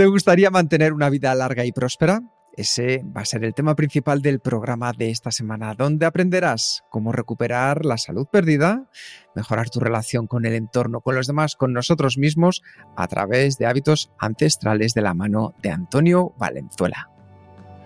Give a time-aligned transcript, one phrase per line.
[0.00, 2.22] ¿Te gustaría mantener una vida larga y próspera?
[2.56, 7.12] Ese va a ser el tema principal del programa de esta semana, donde aprenderás cómo
[7.12, 8.88] recuperar la salud perdida,
[9.36, 12.62] mejorar tu relación con el entorno, con los demás, con nosotros mismos,
[12.96, 17.10] a través de hábitos ancestrales de la mano de Antonio Valenzuela.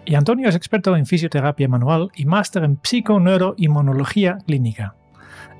[0.04, 4.94] Y Antonio es experto en fisioterapia manual y máster en psiconeuroinmunología clínica.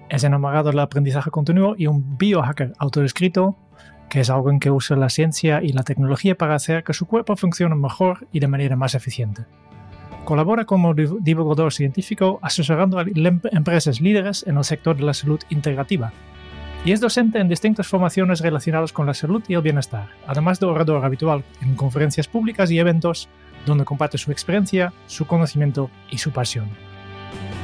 [0.08, 3.56] Es enamorado del aprendizaje continuo y un biohacker autodescrito
[4.08, 7.06] que es algo en que usa la ciencia y la tecnología para hacer que su
[7.06, 9.44] cuerpo funcione mejor y de manera más eficiente.
[10.24, 13.05] Colabora como divulgador científico asesorando a
[13.52, 16.12] empresas líderes en el sector de la salud integrativa
[16.84, 20.66] y es docente en distintas formaciones relacionadas con la salud y el bienestar, además de
[20.66, 23.28] orador habitual en conferencias públicas y eventos
[23.64, 26.68] donde comparte su experiencia, su conocimiento y su pasión.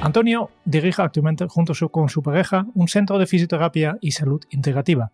[0.01, 5.13] Antonio dirige actualmente junto con su pareja un centro de fisioterapia y salud integrativa,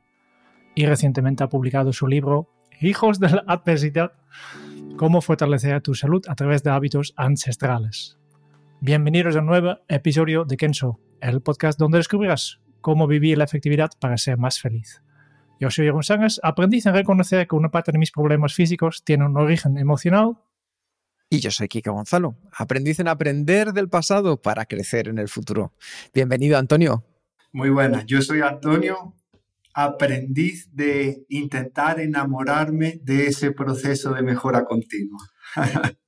[0.76, 4.12] y recientemente ha publicado su libro Hijos de la Adversidad,
[4.98, 8.18] cómo fortalecer tu salud a través de hábitos ancestrales.
[8.82, 13.90] Bienvenidos a un nuevo episodio de Kenso, el podcast donde descubrirás cómo vivir la efectividad
[13.98, 15.02] para ser más feliz.
[15.58, 19.24] Yo soy Jeroen Sánchez, aprendiz en reconocer que una parte de mis problemas físicos tiene
[19.24, 20.36] un origen emocional.
[21.30, 25.72] Y yo soy Kika Gonzalo, aprendiz en aprender del pasado para crecer en el futuro.
[26.12, 27.02] Bienvenido, Antonio.
[27.50, 29.14] Muy buenas, yo soy Antonio,
[29.76, 35.20] aprendiz de intentar enamorarme de ese proceso de mejora continua.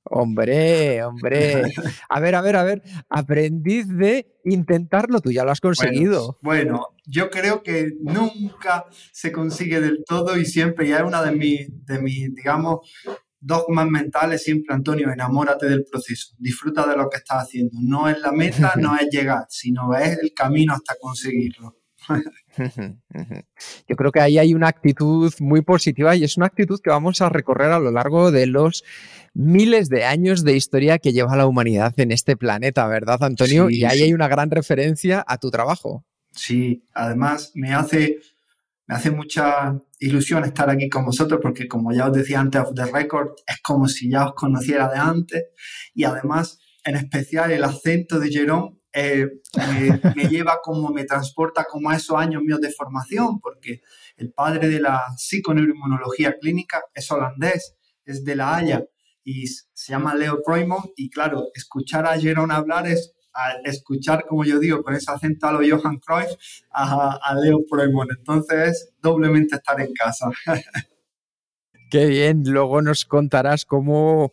[0.05, 1.71] hombre, hombre.
[2.09, 2.81] A ver, a ver, a ver.
[3.09, 6.39] Aprendiz de intentarlo, tú ya lo has conseguido.
[6.41, 11.31] Bueno, yo creo que nunca se consigue del todo y siempre, ya es una de
[11.31, 12.79] mis, de mis, digamos,
[13.39, 17.77] dogmas mentales, siempre, Antonio, enamórate del proceso, disfruta de lo que estás haciendo.
[17.83, 21.78] No es la meta, no es llegar, sino es el camino hasta conseguirlo.
[23.87, 27.21] Yo creo que ahí hay una actitud muy positiva y es una actitud que vamos
[27.21, 28.83] a recorrer a lo largo de los
[29.33, 33.69] miles de años de historia que lleva la humanidad en este planeta, ¿verdad, Antonio?
[33.69, 36.05] y ahí hay una gran referencia a tu trabajo.
[36.31, 38.19] Sí, además me hace,
[38.87, 42.73] me hace mucha ilusión estar aquí con vosotros porque como ya os decía antes of
[42.73, 45.43] the record, es como si ya os conociera de antes
[45.93, 49.27] y además en especial el acento de Jerón eh,
[50.15, 53.81] me, lleva como, me transporta como a esos años míos de formación, porque
[54.17, 58.85] el padre de la psiconeuroinmunología clínica es holandés, es de La Haya
[59.23, 63.13] y se llama Leo Proimon y claro, escuchar a Jerón hablar es
[63.63, 66.31] escuchar, como yo digo, con ese acento a lo Johan Cruyff,
[66.71, 68.07] a, a Leo Proimon.
[68.17, 70.29] Entonces, doblemente estar en casa.
[71.89, 74.31] Qué bien, luego nos contarás cómo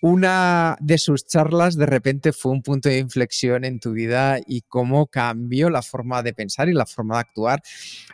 [0.00, 4.60] una de sus charlas de repente fue un punto de inflexión en tu vida y
[4.60, 7.62] cómo cambió la forma de pensar y la forma de actuar.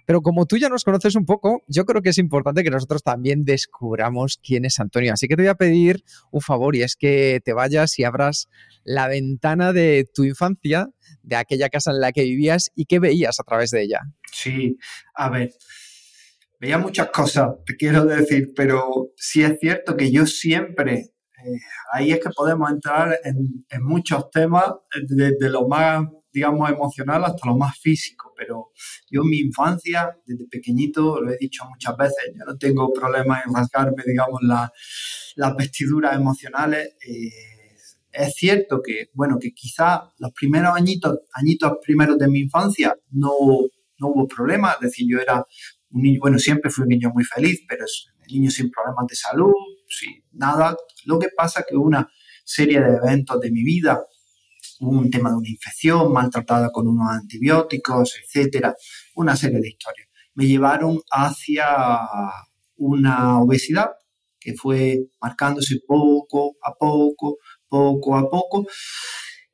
[0.06, 3.02] Pero como tú ya nos conoces un poco, yo creo que es importante que nosotros
[3.02, 5.12] también descubramos quién es Antonio.
[5.12, 8.48] Así que te voy a pedir un favor y es que te vayas y abras
[8.84, 10.88] la ventana de tu infancia,
[11.22, 14.00] de aquella casa en la que vivías y qué veías a través de ella.
[14.32, 14.78] Sí,
[15.12, 15.52] a ver
[16.60, 21.12] veía muchas cosas, te quiero decir, pero sí es cierto que yo siempre
[21.44, 21.59] eh,
[21.93, 24.66] ahí es que podemos entrar en, muchos temas,
[25.09, 28.32] desde lo más, digamos, emocional hasta lo más físico.
[28.37, 28.71] Pero
[29.10, 33.44] yo en mi infancia, desde pequeñito, lo he dicho muchas veces, yo no tengo problemas
[33.47, 36.97] en rasgarme, digamos, las vestiduras emocionales.
[37.06, 37.31] Eh,
[38.12, 43.30] es cierto que, bueno, que quizá los primeros añitos, añitos primeros de mi infancia no,
[43.98, 45.47] no hubo problemas, es decir, yo era
[45.91, 49.53] bueno, siempre fui un niño muy feliz, pero es un niño sin problemas de salud,
[49.89, 52.09] sin nada, lo que pasa es que una
[52.45, 54.01] serie de eventos de mi vida,
[54.81, 58.75] un tema de una infección maltratada con unos antibióticos, etcétera,
[59.15, 61.98] una serie de historias, me llevaron hacia
[62.77, 63.91] una obesidad
[64.39, 67.37] que fue marcándose poco a poco,
[67.69, 68.66] poco a poco,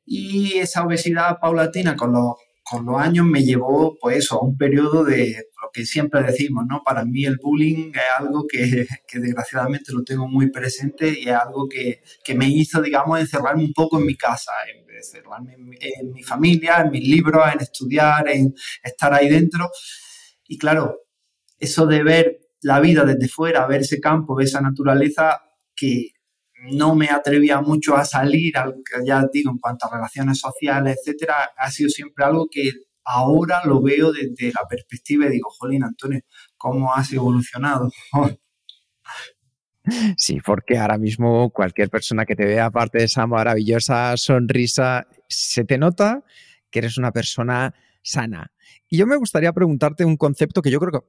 [0.05, 2.35] y esa obesidad paulatina con los,
[2.69, 6.81] con los años me llevó, pues a un periodo de lo que siempre decimos, ¿no?
[6.83, 11.35] Para mí el bullying es algo que, que desgraciadamente lo tengo muy presente y es
[11.35, 14.51] algo que, que, me hizo, digamos, encerrarme un poco en mi casa,
[14.89, 18.53] encerrarme en, en mi familia, en mis libros, en estudiar, en
[18.83, 19.69] estar ahí dentro.
[20.45, 20.97] Y claro,
[21.57, 25.41] eso de ver la vida desde fuera, ver ese campo, ver esa naturaleza
[25.73, 26.09] que
[26.71, 28.53] no me atrevía mucho a salir,
[29.05, 32.71] ya digo, en cuanto a relaciones sociales, etcétera, ha sido siempre algo que
[33.03, 36.21] ahora lo veo desde la perspectiva y digo, jolín, Antonio,
[36.57, 37.89] ¿cómo has evolucionado?
[40.17, 45.63] Sí, porque ahora mismo cualquier persona que te vea, aparte de esa maravillosa sonrisa, se
[45.63, 46.25] te nota
[46.69, 48.51] que eres una persona sana.
[48.89, 51.07] Y yo me gustaría preguntarte un concepto que yo creo que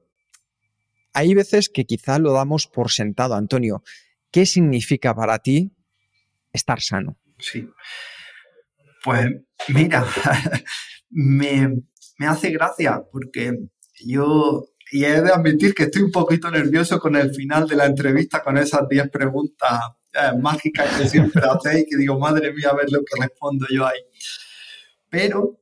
[1.13, 3.83] hay veces que quizá lo damos por sentado, Antonio.
[4.31, 5.71] ¿Qué significa para ti
[6.51, 7.17] estar sano?
[7.39, 7.67] Sí.
[9.03, 9.27] Pues
[9.69, 10.05] mira,
[11.09, 11.81] me,
[12.27, 13.57] hace gracia porque
[14.05, 17.85] yo, y he de admitir que estoy un poquito nervioso con el final de la
[17.85, 19.79] entrevista, con esas 10 preguntas
[20.13, 23.87] eh, mágicas que siempre hacéis, que digo, madre mía, a ver lo que respondo yo
[23.87, 23.99] ahí.
[25.09, 25.59] Pero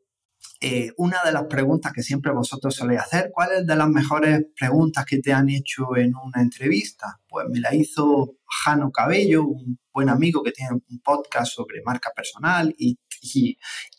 [0.59, 4.42] eh, una de las preguntas que siempre vosotros soléis hacer, ¿cuál es de las mejores
[4.57, 7.19] preguntas que te han hecho en una entrevista?
[7.27, 12.12] Pues me la hizo Jano Cabello, un buen amigo que tiene un podcast sobre marca
[12.15, 12.98] personal y,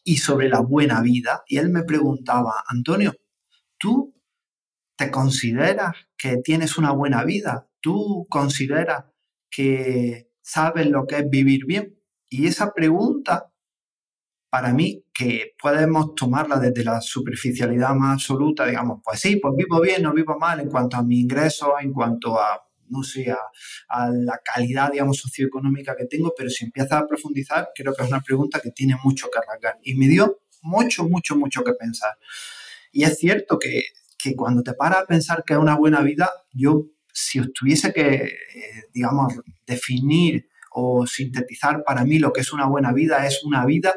[0.03, 1.45] y sobre la buena vida.
[1.47, 3.15] Y él me preguntaba, Antonio,
[3.79, 4.15] ¿tú
[4.97, 7.69] te consideras que tienes una buena vida?
[7.81, 9.05] ¿Tú consideras
[9.49, 11.99] que sabes lo que es vivir bien?
[12.29, 13.48] Y esa pregunta
[14.51, 19.81] para mí, que podemos tomarla desde la superficialidad más absoluta, digamos, pues sí, pues vivo
[19.81, 24.09] bien, no vivo mal en cuanto a mi ingreso, en cuanto a, no sé, a,
[24.09, 28.23] la calidad, digamos, socioeconómica que tengo, pero si empiezas a profundizar, creo que es una
[28.23, 29.79] pregunta que tiene mucho que arrancar.
[29.83, 32.17] Y me dio mucho, mucho, mucho que pensar.
[32.91, 33.83] Y es cierto que,
[34.17, 37.93] que cuando te paras a pensar que es una buena vida, yo, si os tuviese
[37.93, 39.35] que, eh, digamos,
[39.67, 43.93] definir o sintetizar para mí lo que es una buena vida, es una vida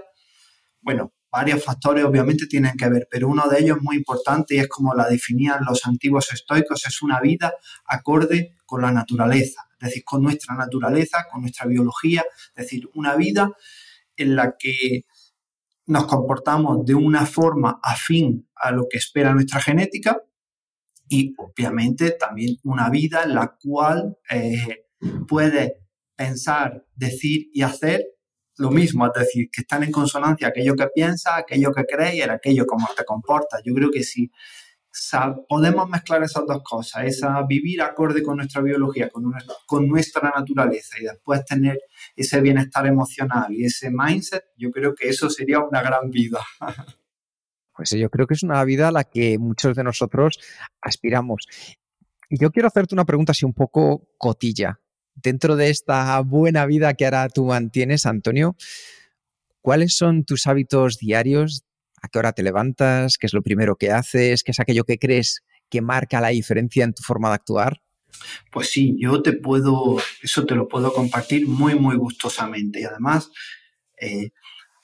[0.82, 4.68] bueno, varios factores obviamente tienen que ver, pero uno de ellos muy importante y es
[4.68, 7.54] como la definían los antiguos estoicos, es una vida
[7.86, 12.24] acorde con la naturaleza, es decir, con nuestra naturaleza, con nuestra biología,
[12.56, 13.52] es decir, una vida
[14.18, 15.06] en la que
[15.88, 20.22] nos comportamos de una forma afín a lo que espera nuestra genética
[21.08, 24.86] y obviamente también una vida en la cual eh,
[25.28, 25.82] puede
[26.16, 28.06] pensar, decir y hacer
[28.62, 32.22] lo mismo, es decir, que están en consonancia aquello que piensas, aquello que crees y
[32.22, 33.62] aquello como te comportas.
[33.66, 34.32] Yo creo que si
[35.48, 39.24] podemos mezclar esas dos cosas, esa vivir acorde con nuestra biología, con,
[39.66, 41.80] con nuestra naturaleza y después tener
[42.16, 46.40] ese bienestar emocional y ese mindset, yo creo que eso sería una gran vida.
[47.74, 50.38] Pues yo creo que es una vida a la que muchos de nosotros
[50.82, 51.48] aspiramos.
[52.30, 54.80] Yo quiero hacerte una pregunta así un poco cotilla
[55.24, 58.56] dentro de esta buena vida que ahora tú mantienes, Antonio,
[59.62, 61.64] ¿cuáles son tus hábitos diarios?
[62.02, 63.18] ¿A qué hora te levantas?
[63.18, 64.44] ¿Qué es lo primero que haces?
[64.44, 67.82] ¿Qué es aquello que crees que marca la diferencia en tu forma de actuar?
[68.52, 72.82] Pues sí, yo te puedo, eso te lo puedo compartir muy, muy gustosamente.
[72.82, 73.32] Y además,
[74.00, 74.32] eh,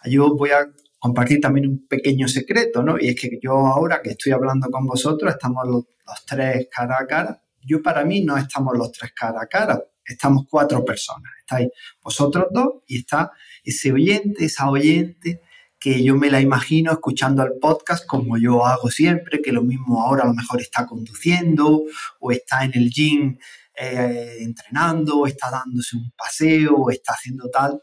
[0.05, 0.67] yo voy a
[0.99, 2.99] compartir también un pequeño secreto, ¿no?
[2.99, 5.85] Y es que yo ahora que estoy hablando con vosotros, estamos los
[6.25, 7.43] tres cara a cara.
[7.61, 11.31] Yo para mí no estamos los tres cara a cara, estamos cuatro personas.
[11.39, 11.69] Estáis
[12.01, 13.31] vosotros dos y está
[13.63, 15.41] ese oyente, esa oyente
[15.79, 20.01] que yo me la imagino escuchando el podcast como yo hago siempre, que lo mismo
[20.01, 21.83] ahora a lo mejor está conduciendo
[22.19, 23.37] o está en el gym
[23.75, 27.79] eh, entrenando, o está dándose un paseo, o está haciendo tal.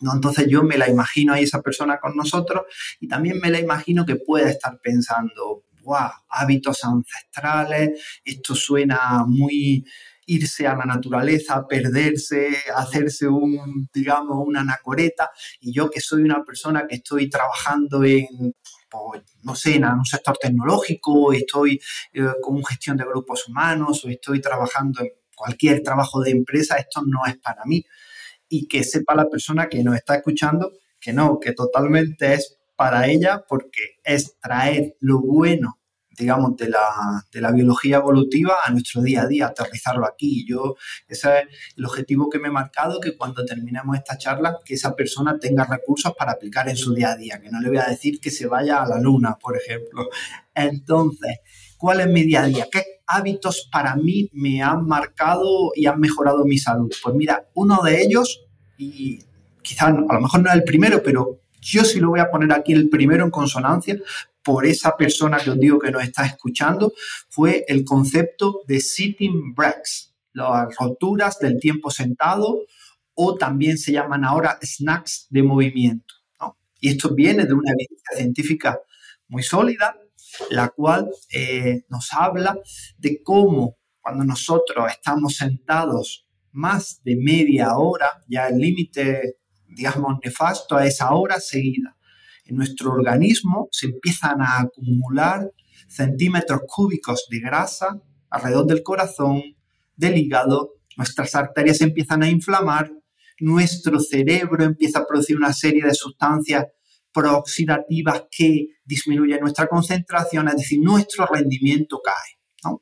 [0.00, 0.12] ¿no?
[0.14, 2.64] Entonces yo me la imagino ahí esa persona con nosotros
[3.00, 9.84] y también me la imagino que puede estar pensando, wow, hábitos ancestrales, esto suena muy
[10.30, 15.30] irse a la naturaleza, perderse, hacerse un, digamos, una anacoreta.
[15.60, 18.54] Y yo que soy una persona que estoy trabajando en,
[18.88, 21.80] pues, no sé, en un sector tecnológico, estoy
[22.12, 27.02] eh, con gestión de grupos humanos o estoy trabajando en cualquier trabajo de empresa, esto
[27.04, 27.84] no es para mí.
[28.48, 33.08] Y que sepa la persona que nos está escuchando que no, que totalmente es para
[33.08, 35.79] ella porque es traer lo bueno
[36.20, 40.46] digamos, de la, de la, biología evolutiva a nuestro día a día, aterrizarlo aquí.
[40.46, 40.76] Yo,
[41.08, 41.44] ese es
[41.76, 45.64] el objetivo que me he marcado, que cuando terminemos esta charla, que esa persona tenga
[45.64, 48.30] recursos para aplicar en su día a día, que no le voy a decir que
[48.30, 50.08] se vaya a la luna, por ejemplo.
[50.54, 51.38] Entonces,
[51.78, 52.68] ¿cuál es mi día a día?
[52.70, 56.92] ¿Qué hábitos para mí me han marcado y han mejorado mi salud?
[57.02, 58.46] Pues mira, uno de ellos,
[58.76, 59.20] y
[59.62, 62.52] quizás a lo mejor no es el primero, pero Yo sí lo voy a poner
[62.52, 63.94] aquí el primero en consonancia
[64.42, 66.92] por esa persona que os digo que nos está escuchando,
[67.28, 72.62] fue el concepto de sitting breaks, las roturas del tiempo sentado
[73.14, 76.14] o también se llaman ahora snacks de movimiento.
[76.80, 78.80] Y esto viene de una evidencia científica
[79.28, 79.96] muy sólida,
[80.50, 82.58] la cual eh, nos habla
[82.96, 89.36] de cómo cuando nosotros estamos sentados más de media hora, ya el límite,
[89.68, 91.96] digamos, nefasto a esa hora seguida,
[92.50, 95.50] en nuestro organismo se empiezan a acumular
[95.88, 99.42] centímetros cúbicos de grasa alrededor del corazón,
[99.96, 102.90] del hígado, nuestras arterias se empiezan a inflamar,
[103.40, 106.66] nuestro cerebro empieza a producir una serie de sustancias
[107.12, 112.76] prooxidativas que disminuyen nuestra concentración, es decir, nuestro rendimiento cae.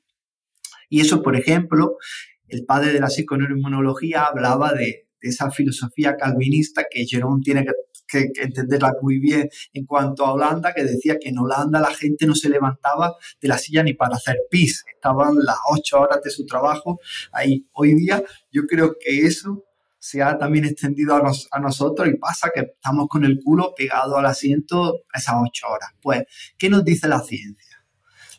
[0.91, 1.97] Y eso, por ejemplo,
[2.49, 7.73] el padre de la psiconeuroinmunología hablaba de, esa filosofía calvinista que Jerón tiene que
[8.09, 12.27] que, entenderla muy bien en cuanto a Holanda, que decía que en Holanda la gente
[12.27, 16.31] no se levantaba de la silla ni para hacer pis, estaban las ocho horas de
[16.31, 16.99] su trabajo
[17.33, 17.69] ahí.
[17.73, 19.65] Hoy día yo creo que eso
[20.00, 24.17] se ha también extendido a, a nosotros y pasa que estamos con el culo pegado
[24.17, 25.91] al asiento esas ocho horas.
[26.00, 26.25] Pues,
[26.57, 27.85] ¿qué nos dice la ciencia?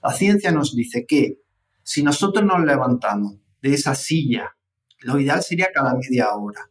[0.02, 1.42] La ciencia nos dice que
[1.84, 4.56] si nosotros nos levantamos de esa silla,
[5.00, 6.70] lo ideal sería cada media hora,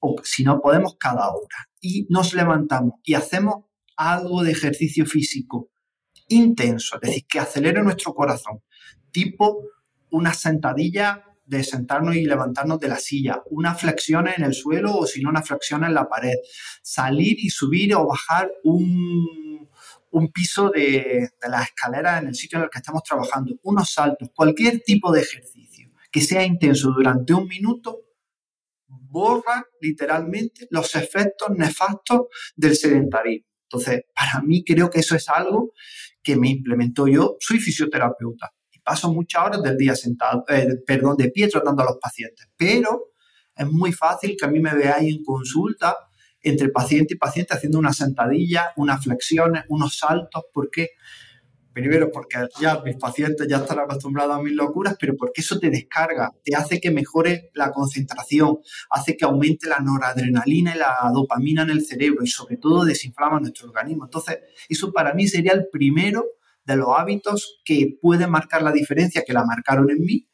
[0.00, 3.64] o si no podemos, cada hora y nos levantamos y hacemos
[3.96, 5.70] algo de ejercicio físico
[6.28, 8.62] intenso, es decir, que acelere nuestro corazón,
[9.10, 9.64] tipo
[10.10, 15.06] una sentadilla de sentarnos y levantarnos de la silla, una flexión en el suelo o
[15.06, 16.36] si no una flexión en la pared,
[16.82, 19.68] salir y subir o bajar un,
[20.10, 23.92] un piso de, de la escalera en el sitio en el que estamos trabajando, unos
[23.92, 28.00] saltos, cualquier tipo de ejercicio que sea intenso durante un minuto
[29.10, 32.22] borra literalmente los efectos nefastos
[32.56, 33.46] del sedentarismo.
[33.64, 35.72] Entonces, para mí creo que eso es algo
[36.22, 37.36] que me implementó yo.
[37.40, 41.86] Soy fisioterapeuta y paso muchas horas del día sentado, eh, perdón, de pie tratando a
[41.86, 43.12] los pacientes, pero
[43.54, 45.96] es muy fácil que a mí me veáis en consulta
[46.42, 50.90] entre paciente y paciente haciendo una sentadilla, unas flexiones, unos saltos, porque
[51.72, 55.70] Primero, porque ya mis pacientes ya están acostumbrados a mis locuras, pero porque eso te
[55.70, 58.58] descarga, te hace que mejore la concentración,
[58.90, 63.38] hace que aumente la noradrenalina y la dopamina en el cerebro y sobre todo desinflama
[63.38, 64.04] nuestro organismo.
[64.04, 66.26] Entonces, eso para mí sería el primero
[66.64, 70.28] de los hábitos que puede marcar la diferencia, que la marcaron en mí,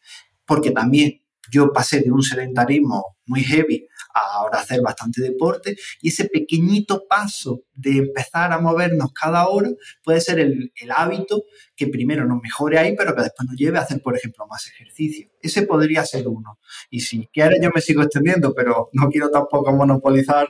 [0.46, 3.86] porque también yo pasé de un sedentarismo muy heavy
[4.16, 9.68] ahora hacer bastante deporte y ese pequeñito paso de empezar a movernos cada hora
[10.02, 11.42] puede ser el, hábito
[11.74, 14.66] que primero nos mejore ahí, pero que después nos lleve a hacer, por ejemplo, más
[14.68, 15.28] ejercicio.
[15.40, 16.58] Ese podría ser uno.
[16.90, 20.48] Y si quieres, yo me sigo extendiendo, pero no quiero tampoco monopolizar.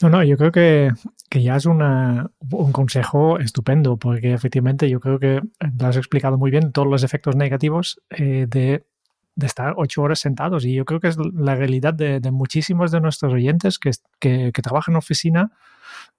[0.00, 0.90] No, no, yo creo que,
[1.30, 5.40] ya es una, un consejo estupendo, porque efectivamente yo creo que
[5.78, 8.86] lo has explicado muy bien, todos los efectos negativos eh, de
[9.38, 10.64] de estar ocho horas sentados.
[10.64, 14.94] Y yo creo que es la realidad de, muchísimos de nuestros oyentes que, que, trabajan
[14.94, 15.52] en oficina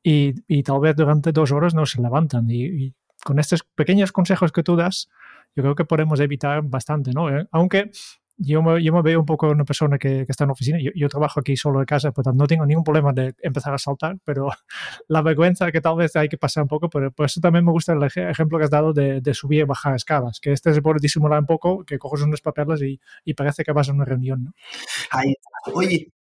[0.01, 2.49] y, y, tal vez durante dos horas no se levantan.
[2.49, 2.93] y,
[3.25, 5.09] con estos pequeños consejos que tú das,
[5.53, 7.29] yo creo que podemos evitar bastante, ¿no?
[7.29, 7.91] Eh, aunque
[8.39, 10.79] yo me, yo me veo un poco una persona que, que está en oficina.
[10.81, 13.77] Yo, yo, trabajo aquí solo de casa, pues no tengo ningún problema de empezar a
[13.77, 14.49] saltar, pero
[15.07, 17.71] la vergüenza que tal vez hay que pasar un poco, pero por eso también me
[17.71, 20.81] gusta el ejemplo que has dado de, de subir y bajar escalas, que este se
[20.81, 24.05] puede disimular un poco, que coges unos papeles y, y parece que vas a una
[24.05, 24.45] reunión.
[24.45, 24.53] ¿no?
[25.11, 25.35] Ahí
[25.73, 26.13] Oye,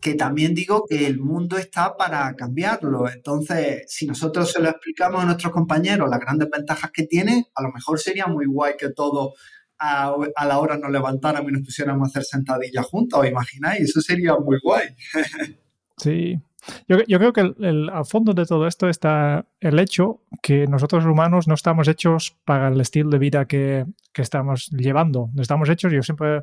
[0.00, 3.08] que también digo que el mundo está para cambiarlo.
[3.08, 7.62] Entonces, si nosotros se lo explicamos a nuestros compañeros las grandes ventajas que tiene, a
[7.62, 9.34] lo mejor sería muy guay que todo
[9.82, 13.82] a, la hora nos levantáramos y nos pusiéramos a hacer sentadillas juntos, ¿os imagináis?
[13.82, 14.88] Eso sería muy guay.
[15.98, 16.40] Sí.
[16.88, 21.04] Yo, yo creo que el, al fondo de todo esto está el hecho que nosotros
[21.04, 25.30] humanos no estamos hechos para el estilo de vida que, que estamos llevando.
[25.34, 26.42] No estamos hechos, yo siempre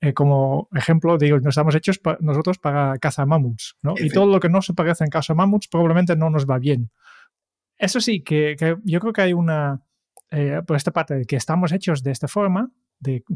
[0.00, 3.94] eh, como ejemplo digo, no estamos hechos nosotros para caza mamuts, ¿no?
[3.96, 6.90] Y todo lo que no se parece en caza mamuts probablemente no nos va bien.
[7.76, 9.82] Eso sí, que, que yo creo que hay una,
[10.30, 12.72] eh, por esta parte de que estamos hechos de esta forma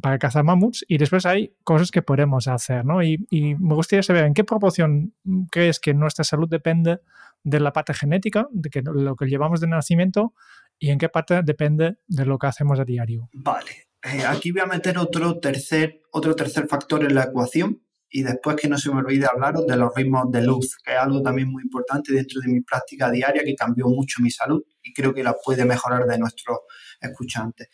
[0.01, 3.03] para cazar mamuts y después hay cosas que podemos hacer, ¿no?
[3.03, 5.15] Y, me gustaría saber en qué proporción
[5.51, 7.01] crees que nuestra salud depende
[7.43, 10.35] de la parte genética, de que, lo que llevamos de nacimiento
[10.79, 13.29] y en qué parte depende de lo que hacemos a diario.
[13.33, 18.23] Vale, eh, aquí voy a meter otro tercer, otro tercer factor en la ecuación y
[18.23, 21.23] después que no se me olvide hablaros de los ritmos de luz, que es algo
[21.23, 25.15] también muy importante dentro de mi práctica diaria que cambió mucho mi salud y creo
[25.15, 26.59] que la puede mejorar de nuestros
[27.01, 27.69] escuchantes.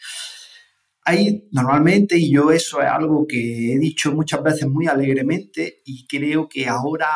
[1.05, 6.07] hay normalmente, y yo eso es algo que he dicho muchas veces muy alegremente y
[6.07, 7.07] creo que ahora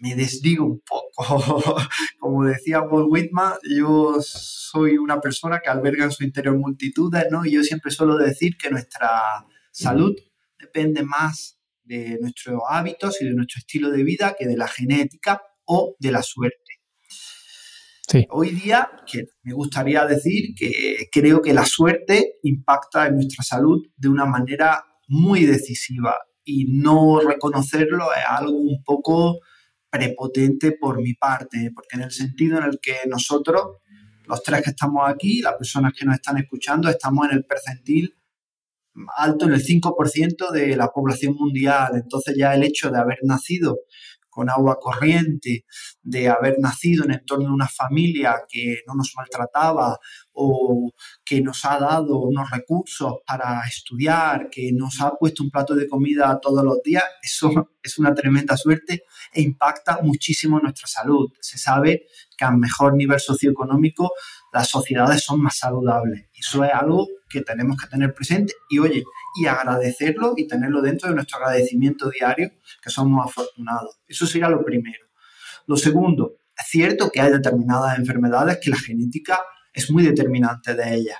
[0.00, 1.76] me desdigo un poco.
[2.18, 7.46] Como decía Walt Whitman, yo soy una persona que alberga en su interior multitudes, ¿no?
[7.46, 9.08] Y yo siempre suelo decir que nuestra
[9.70, 10.14] salud
[10.58, 11.59] depende más
[11.90, 16.12] de nuestros hábitos y de nuestro estilo de vida que de la genética o de
[16.12, 16.56] la suerte.
[18.30, 23.84] Hoy día, que me gustaría decir que creo que la suerte impacta en nuestra salud
[23.96, 29.38] de una manera muy decisiva y no reconocerlo es algo un poco
[29.88, 33.78] prepotente por mi parte, porque en el sentido en el que nosotros,
[34.26, 38.19] los tres que estamos aquí, las personas que nos están escuchando, estamos en el percentil
[39.16, 41.92] alto, en el 5% de la población mundial.
[41.94, 43.78] Entonces ya el hecho de haber nacido
[44.30, 45.66] con agua corriente,
[46.02, 49.98] de haber nacido en el entorno de una familia que no nos maltrataba
[50.32, 50.92] o
[51.24, 55.88] que nos ha dado unos recursos para estudiar, que nos ha puesto un plato de
[55.88, 57.50] comida todos los días, eso
[57.82, 61.28] es una tremenda suerte e impacta muchísimo nuestra salud.
[61.40, 62.06] Se sabe
[62.36, 64.12] que a mejor nivel socioeconómico
[64.52, 66.26] las sociedades son más saludables.
[66.34, 69.04] Eso es algo que tenemos que tener presente y oye,
[69.40, 72.50] y agradecerlo y tenerlo dentro de nuestro agradecimiento diario,
[72.82, 74.00] que somos afortunados.
[74.06, 75.06] Eso sería lo primero.
[75.66, 79.40] Lo segundo, es cierto que hay determinadas enfermedades que la genética
[79.72, 81.18] es muy determinante de ellas,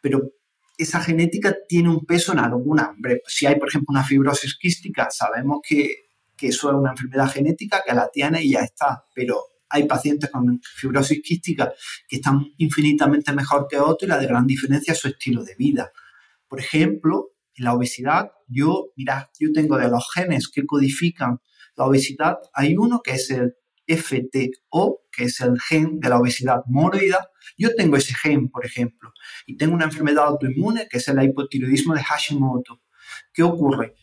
[0.00, 0.32] pero
[0.76, 2.96] esa genética tiene un peso en alguna.
[3.26, 6.06] Si hay, por ejemplo, una fibrosis quística, sabemos que,
[6.36, 9.40] que eso es una enfermedad genética que la tiene y ya está, pero
[9.74, 11.72] hay pacientes con fibrosis quística
[12.08, 15.56] que están infinitamente mejor que otros y la de gran diferencia es su estilo de
[15.56, 15.90] vida.
[16.46, 21.40] Por ejemplo, en la obesidad, yo, mira, yo tengo de los genes que codifican
[21.76, 26.62] la obesidad, hay uno que es el FTO, que es el gen de la obesidad
[26.66, 27.28] moroida.
[27.58, 29.12] Yo tengo ese gen, por ejemplo,
[29.44, 32.80] y tengo una enfermedad autoinmune que es el hipotiroidismo de Hashimoto.
[33.32, 33.96] ¿Qué ocurre?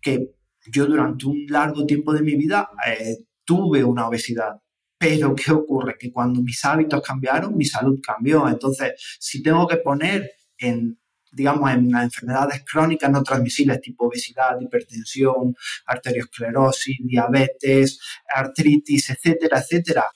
[0.00, 0.36] Que
[0.66, 4.60] yo durante un largo tiempo de mi vida eh, tuve una obesidad.
[5.02, 5.96] Pero ¿qué ocurre?
[5.98, 8.46] Que cuando mis hábitos cambiaron, mi salud cambió.
[8.46, 10.98] Entonces, si tengo que poner en
[11.32, 15.54] digamos, en enfermedades crónicas no transmisibles tipo obesidad, hipertensión,
[15.86, 18.00] arteriosclerosis, diabetes,
[18.34, 20.06] artritis, etcétera, etcétera,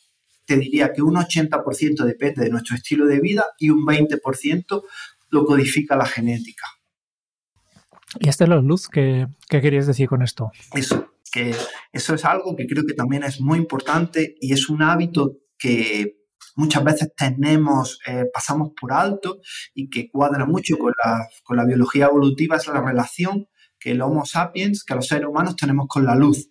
[0.44, 4.82] te diría que un 80% depende de nuestro estilo de vida y un 20%
[5.30, 6.66] lo codifica la genética.
[8.18, 8.88] ¿Y este es la luz?
[8.88, 10.50] ¿Qué, ¿Qué querías decir con esto?
[10.72, 11.54] Eso, que
[11.94, 16.16] eso es algo que creo que también es muy importante y es un hábito que
[16.56, 19.38] muchas veces tenemos, eh, pasamos por alto
[19.74, 23.46] y que cuadra mucho con la, con la biología evolutiva, es la relación
[23.78, 26.50] que el Homo sapiens, que los seres humanos tenemos con la luz.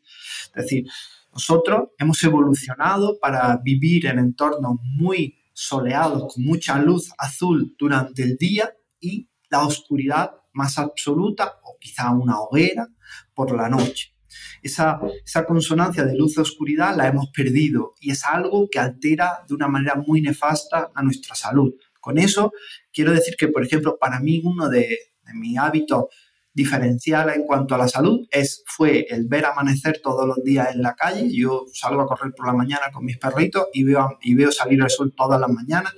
[0.55, 0.85] Es decir,
[1.33, 8.37] nosotros hemos evolucionado para vivir en entornos muy soleados, con mucha luz azul durante el
[8.37, 12.87] día y la oscuridad más absoluta o quizá una hoguera
[13.33, 14.12] por la noche.
[14.61, 14.99] Esa,
[15.45, 19.67] consonancia de luz y oscuridad la hemos perdido y es algo que altera de una
[19.67, 21.73] manera muy nefasta a nuestra salud.
[21.99, 22.51] Con eso
[22.91, 24.97] quiero decir que, por ejemplo, para mí uno de,
[25.35, 26.05] mis hábitos
[26.53, 30.81] diferenciales en cuanto a la salud es, fue el ver amanecer todos los días en
[30.81, 31.27] la calle.
[31.33, 34.81] Yo salgo a correr por la mañana con mis perritos y veo, y veo salir
[34.81, 35.93] el sol todas las mañanas.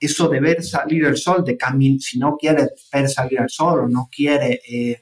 [0.00, 1.58] Eso de ver salir el sol, de
[2.00, 5.00] si no quieres ver salir el sol o no quieres eh,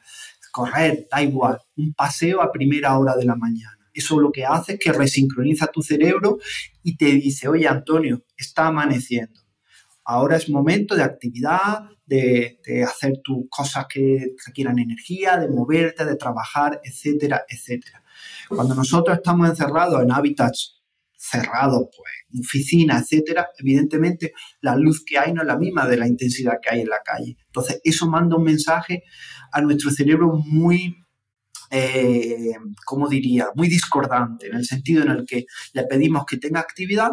[0.57, 3.79] correr, da igual, un paseo a primera hora de la mañana.
[3.93, 6.39] Eso lo que hace es que resincroniza tu cerebro
[6.83, 9.39] y te dice, oye Antonio, está amaneciendo.
[10.03, 16.17] Ahora es momento de actividad, de, hacer tus cosas que requieran energía, de moverte, de
[16.17, 18.03] trabajar, etcétera, etcétera.
[18.49, 20.76] Cuando nosotros estamos encerrados en hábitats
[21.31, 26.07] cerrados, pues, oficina, etcétera, evidentemente la luz que hay no es la misma de la
[26.07, 27.37] intensidad que hay en la calle.
[27.47, 29.03] Entonces, eso manda un mensaje
[29.53, 30.97] a nuestro cerebro muy,
[31.71, 33.49] eh, ¿cómo diría?
[33.55, 37.13] Muy discordante, en el sentido en el que le pedimos que tenga actividad,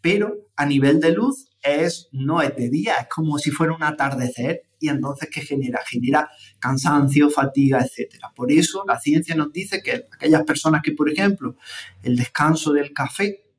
[0.00, 3.82] pero a nivel de luz es, no es de día, es como si fuera un
[3.82, 5.80] atardecer y entonces ¿qué genera?
[5.86, 8.14] Genera cansancio, fatiga, etc.
[8.34, 11.56] Por eso la ciencia nos dice que aquellas personas que, por ejemplo,
[12.02, 13.49] el descanso del café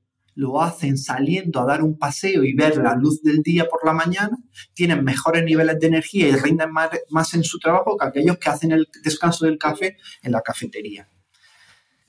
[0.42, 3.94] lo hacen saliendo a dar un paseo y ver la luz del día por la
[3.94, 4.36] mañana,
[4.74, 8.72] tienen mejores niveles de energía y rinden más, en su trabajo que aquellos que hacen
[8.72, 11.08] el descanso del café en la cafetería.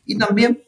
[0.06, 0.62] Y también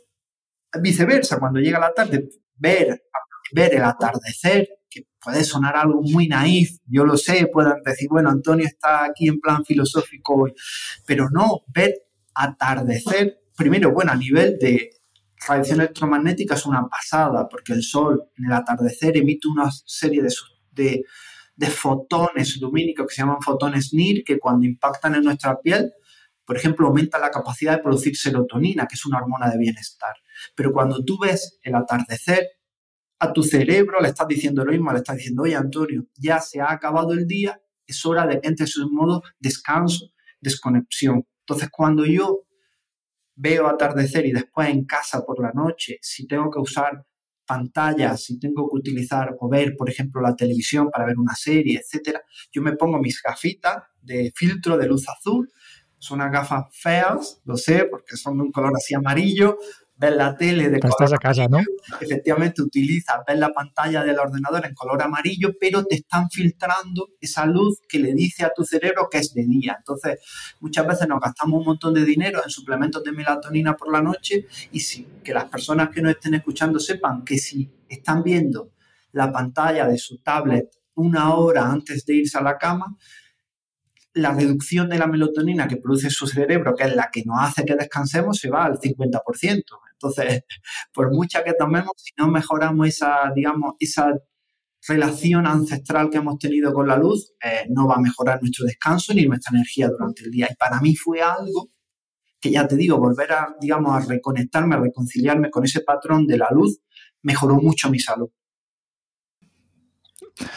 [0.78, 3.04] viceversa, cuando llega la tarde, ver,
[3.50, 8.28] ver el atardecer, que puede sonar algo muy naif, yo lo sé, puedan decir, bueno,
[8.28, 10.52] Antonio está aquí en plan filosófico hoy,
[11.06, 11.94] pero no, ver
[12.34, 14.90] atardecer, primero, bueno, a nivel de
[15.46, 20.22] radiación electromagnética es una pasada, porque el Sol en el atardecer emite una serie
[20.72, 21.04] de,
[21.56, 25.92] de fotones lumínicos que se llaman fotones NIR, que cuando impactan en nuestra piel,
[26.44, 30.14] por ejemplo, aumenta la capacidad de producir serotonina, que es una hormona de bienestar.
[30.54, 32.48] Pero cuando tú ves el atardecer,
[33.18, 36.60] a tu cerebro le estás diciendo lo mismo, le estás diciendo, oye Antonio, ya se
[36.60, 41.26] ha acabado el día, es hora de que entres en modo descanso, desconexión.
[41.40, 42.43] Entonces, cuando yo
[43.36, 47.04] veo atardecer y después en casa por la noche, si tengo que usar
[47.46, 51.78] pantallas, si tengo que utilizar o ver, por ejemplo, la televisión para ver una serie,
[51.78, 55.50] etcétera, yo me pongo mis gafitas de filtro de luz azul.
[55.98, 59.56] Son unas gafas feas, lo sé, porque son de un color así amarillo,
[59.96, 61.58] ves la tele de color casa, ¿no?
[62.00, 67.46] Efectivamente, utilizas, ves la pantalla del ordenador en color amarillo, pero te están filtrando esa
[67.46, 69.76] luz que le dice a tu cerebro que es de día.
[69.78, 70.18] Entonces,
[70.60, 74.46] muchas veces nos gastamos un montón de dinero en suplementos de melatonina por la noche
[74.72, 78.72] y sí, que las personas que nos estén escuchando sepan que si están viendo
[79.12, 82.96] la pantalla de su tablet una hora antes de irse a la cama,
[84.14, 87.64] la reducción de la melatonina que produce su cerebro, que es la que nos hace
[87.64, 89.62] que descansemos, se va al 50%.
[90.08, 90.42] Entonces,
[90.92, 94.12] por mucha que tomemos, si no mejoramos esa, digamos, esa
[94.86, 99.14] relación ancestral que hemos tenido con la luz, eh, no va a mejorar nuestro descanso
[99.14, 100.48] ni nuestra energía durante el día.
[100.50, 101.70] Y para mí fue algo
[102.40, 106.36] que ya te digo, volver a, digamos, a reconectarme, a reconciliarme con ese patrón de
[106.36, 106.78] la luz,
[107.22, 108.28] mejoró mucho mi salud.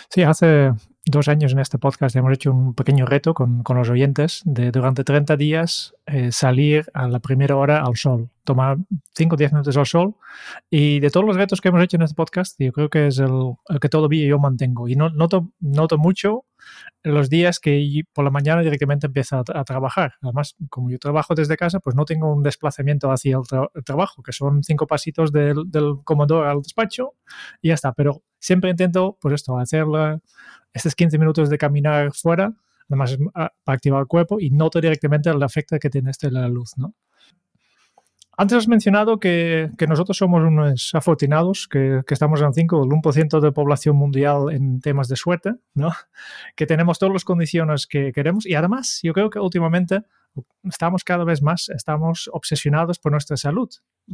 [0.10, 0.74] Sí, hace
[1.10, 4.72] dos años en este podcast hemos hecho un pequeño reto con, con los oyentes de
[4.72, 8.78] durante 30 días eh, salir a la primera hora al sol, tomar
[9.16, 10.16] 5 o 10 minutos al sol.
[10.70, 13.20] Y de todos los retos que hemos hecho en este podcast, yo creo que es
[13.20, 14.88] el, el que todavía yo mantengo.
[14.88, 16.46] Y no, noto, noto mucho
[17.04, 20.14] los días que por la mañana directamente empiezo a, trabajar.
[20.22, 24.34] Además, como yo trabajo desde casa, pues no tengo un desplazamiento hacia el, trabajo, que
[24.34, 27.14] son cinco pasitos del, del comedor al despacho
[27.62, 27.94] y ya está.
[27.94, 29.86] Pero siempre intento, pues esto, hacer
[30.74, 32.54] estos 15 minutos de caminar fuera,
[32.90, 36.48] además ah, para activar el cuerpo y noto directamente el efecto que tiene este la
[36.48, 36.94] luz, ¿no?
[38.40, 42.90] Antes has mencionado que, que, nosotros somos unos afortunados, que, que estamos en 5, el
[42.92, 45.92] 1% de población mundial en temas de suerte, ¿no?
[46.56, 50.04] que tenemos todas las condiciones que queremos y además yo creo que últimamente
[50.64, 53.70] estamos cada vez más, estamos obsesionados por nuestra salud,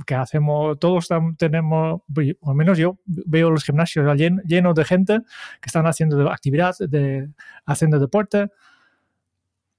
[0.06, 1.08] que hacemos, todos
[1.38, 2.02] tenemos,
[2.42, 5.20] al menos yo veo los gimnasios llenos de gente
[5.62, 7.30] que están haciendo actividad, de,
[7.66, 8.50] haciendo deporte,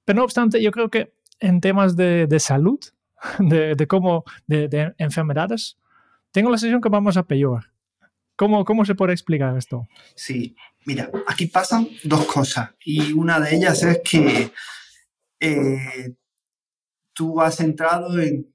[0.04, 2.80] pero no obstante yo creo que en temas de, de salud,
[3.38, 5.78] de, cómo, de, enfermedades,
[6.30, 7.70] tengo la sensación que vamos a peor.
[8.37, 9.87] ¿Cómo, ¿Cómo se puede explicar esto?
[10.16, 14.50] Sí, mira, aquí pasan dos cosas y una de ellas es que
[15.38, 16.14] eh,
[17.14, 18.46] tú has entrado en,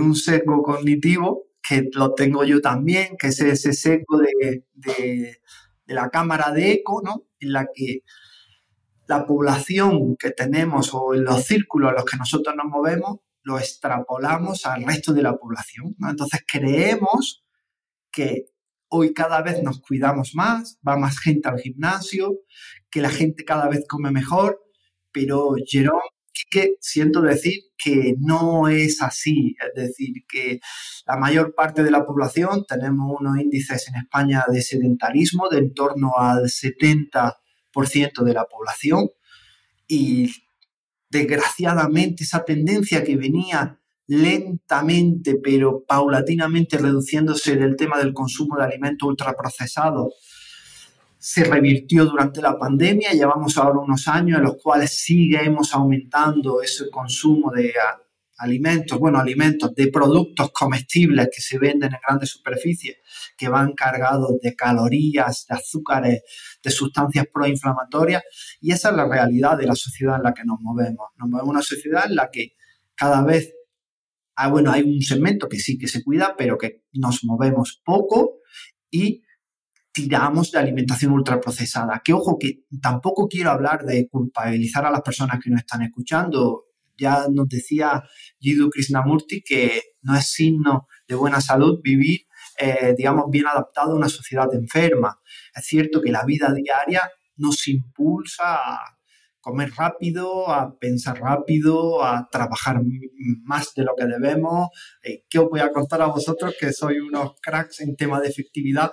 [0.00, 5.40] un sesgo cognitivo que lo tengo yo también, que es ese sesgo de, de,
[5.86, 7.26] de la cámara de eco, ¿no?
[7.40, 8.02] En la que
[9.06, 13.58] la población que tenemos o en los círculos en los que nosotros nos movemos lo
[13.58, 15.96] extrapolamos al resto de la población.
[16.06, 17.42] Entonces creemos
[18.12, 18.46] que
[18.88, 22.40] hoy cada vez nos cuidamos más, va más gente al gimnasio,
[22.90, 24.60] que la gente cada vez come mejor,
[25.12, 26.02] pero Jerón,
[26.50, 30.60] que siento decir que no es así, es decir, que
[31.06, 35.74] la mayor parte de la población tenemos unos índices en España de sedentarismo de en
[35.74, 37.34] torno al 70%
[38.24, 39.08] de la población
[39.86, 40.30] y
[41.10, 49.08] desgraciadamente esa tendencia que venía lentamente pero paulatinamente reduciéndose del tema del consumo de alimentos
[49.08, 50.14] ultraprocesados
[51.18, 53.12] se revirtió durante la pandemia.
[53.12, 57.72] Llevamos ahora unos años en los cuales seguimos aumentando ese consumo de
[58.38, 62.98] alimentos, bueno, alimentos, de productos comestibles que se venden en grandes superficies,
[63.36, 66.22] que van cargados de calorías, de azúcares,
[66.62, 68.22] de sustancias proinflamatorias.
[68.60, 71.08] Y esa es la realidad de la sociedad en la que nos movemos.
[71.16, 72.52] Nos movemos en una sociedad en la que
[72.94, 73.54] cada vez,
[74.36, 78.38] ah, bueno, hay un segmento que sí que se cuida, pero que nos movemos poco
[78.90, 79.22] y
[79.92, 82.00] tiramos de alimentación ultraprocesada.
[82.04, 86.68] Que ojo, que tampoco quiero hablar de culpabilizar a las personas que nos están escuchando
[86.98, 88.02] ya nos decía
[88.40, 92.26] Jiddu Krishnamurti que no es signo de buena salud vivir,
[92.58, 95.20] eh, digamos, bien adaptado a una sociedad enferma.
[95.54, 98.98] Es cierto que la vida diaria nos impulsa a
[99.40, 102.80] comer rápido, a pensar rápido, a trabajar
[103.44, 104.68] más de lo que debemos.
[105.02, 108.28] Eh, ¿Qué os voy a contar a vosotros que sois unos cracks en tema de
[108.28, 108.92] efectividad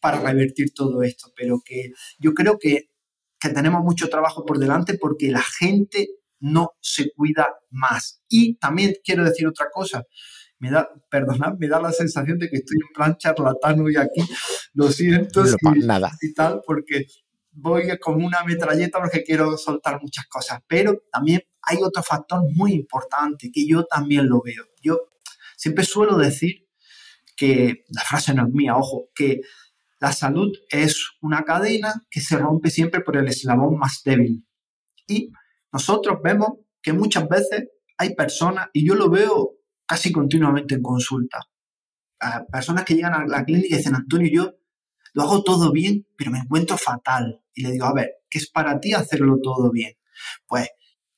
[0.00, 1.32] para revertir todo esto?
[1.36, 2.90] Pero que yo creo que,
[3.40, 6.08] que tenemos mucho trabajo por delante porque la gente
[6.40, 8.22] no se cuida más.
[8.28, 10.04] Y también quiero decir otra cosa.
[10.58, 14.22] Me da, perdonad, me da la sensación de que estoy en plan charlatano y aquí
[14.72, 15.44] lo siento
[15.82, 16.12] nada.
[16.22, 17.06] y tal, porque
[17.52, 22.72] voy como una metralleta porque quiero soltar muchas cosas, pero también hay otro factor muy
[22.72, 24.64] importante que yo también lo veo.
[24.82, 25.00] Yo
[25.56, 26.68] siempre suelo decir
[27.36, 29.40] que, la frase no es mía, ojo, que
[29.98, 34.46] la salud es una cadena que se rompe siempre por el eslabón más débil.
[35.06, 35.30] Y
[35.72, 36.50] nosotros vemos
[36.82, 39.54] que muchas veces hay personas, y yo lo veo
[39.86, 41.40] casi continuamente en consulta,
[42.50, 44.54] personas que llegan a la clínica y dicen, Antonio, yo
[45.14, 47.42] lo hago todo bien, pero me encuentro fatal.
[47.54, 49.94] Y le digo, a ver, ¿qué es para ti hacerlo todo bien?
[50.46, 50.68] Pues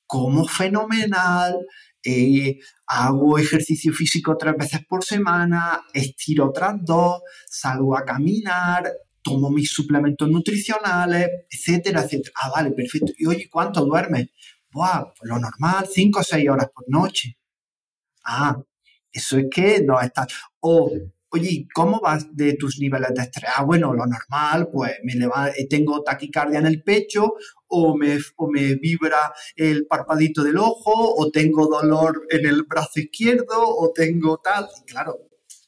[0.07, 1.57] como fenomenal,
[2.05, 8.91] eh, hago ejercicio físico tres veces por semana, estiro otras dos, salgo a caminar,
[9.23, 12.33] tomo mis suplementos nutricionales, etcétera, etcétera.
[12.43, 13.13] Ah, vale, perfecto.
[13.19, 14.29] Y oye, ¿cuánto duermes?
[14.71, 17.39] Buah, pues lo normal, cinco o seis horas por noche.
[18.25, 18.57] Ah,
[19.11, 20.27] eso es que no está.
[20.61, 20.91] O
[21.31, 23.51] oye, ¿cómo vas de tus niveles de estrés?
[23.55, 27.35] Ah, bueno, lo normal, pues me eh, tengo taquicardia en el pecho
[27.69, 33.01] o me, o me vibra el parpadito del ojo o tengo dolor en el brazo
[33.01, 34.67] izquierdo o tengo tal.
[34.81, 35.19] Y claro,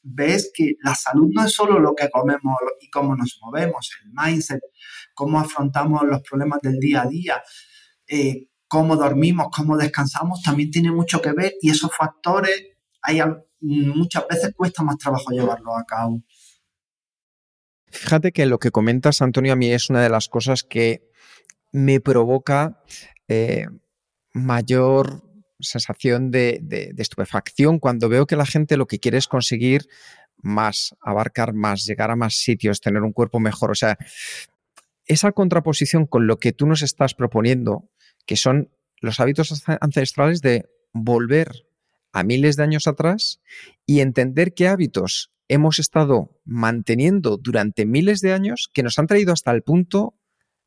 [0.03, 4.11] ves que la salud no es solo lo que comemos y cómo nos movemos, el
[4.11, 4.61] mindset,
[5.13, 7.43] cómo afrontamos los problemas del día a día,
[8.07, 12.55] eh, cómo dormimos, cómo descansamos, también tiene mucho que ver y esos factores
[13.01, 13.19] hay
[13.61, 16.21] muchas veces cuesta más trabajo llevarlo a cabo.
[17.87, 21.09] Fíjate que lo que comentas, Antonio, a mí es una de las cosas que
[21.71, 22.81] me provoca
[23.27, 23.67] eh,
[24.33, 25.23] mayor
[25.59, 29.87] sensación de, de, estupefacción cuando veo que la gente lo que quiere es conseguir
[30.37, 33.71] más, abarcar más, llegar a más sitios, tener un cuerpo mejor.
[33.71, 33.97] O sea,
[35.05, 37.89] esa contraposición con lo que tú nos estás proponiendo,
[38.25, 38.71] que son
[39.01, 41.65] los hábitos ancestrales de volver
[42.11, 43.41] a miles de años atrás
[43.85, 49.33] y entender qué hábitos hemos estado manteniendo durante miles de años que nos han traído
[49.33, 50.15] hasta el punto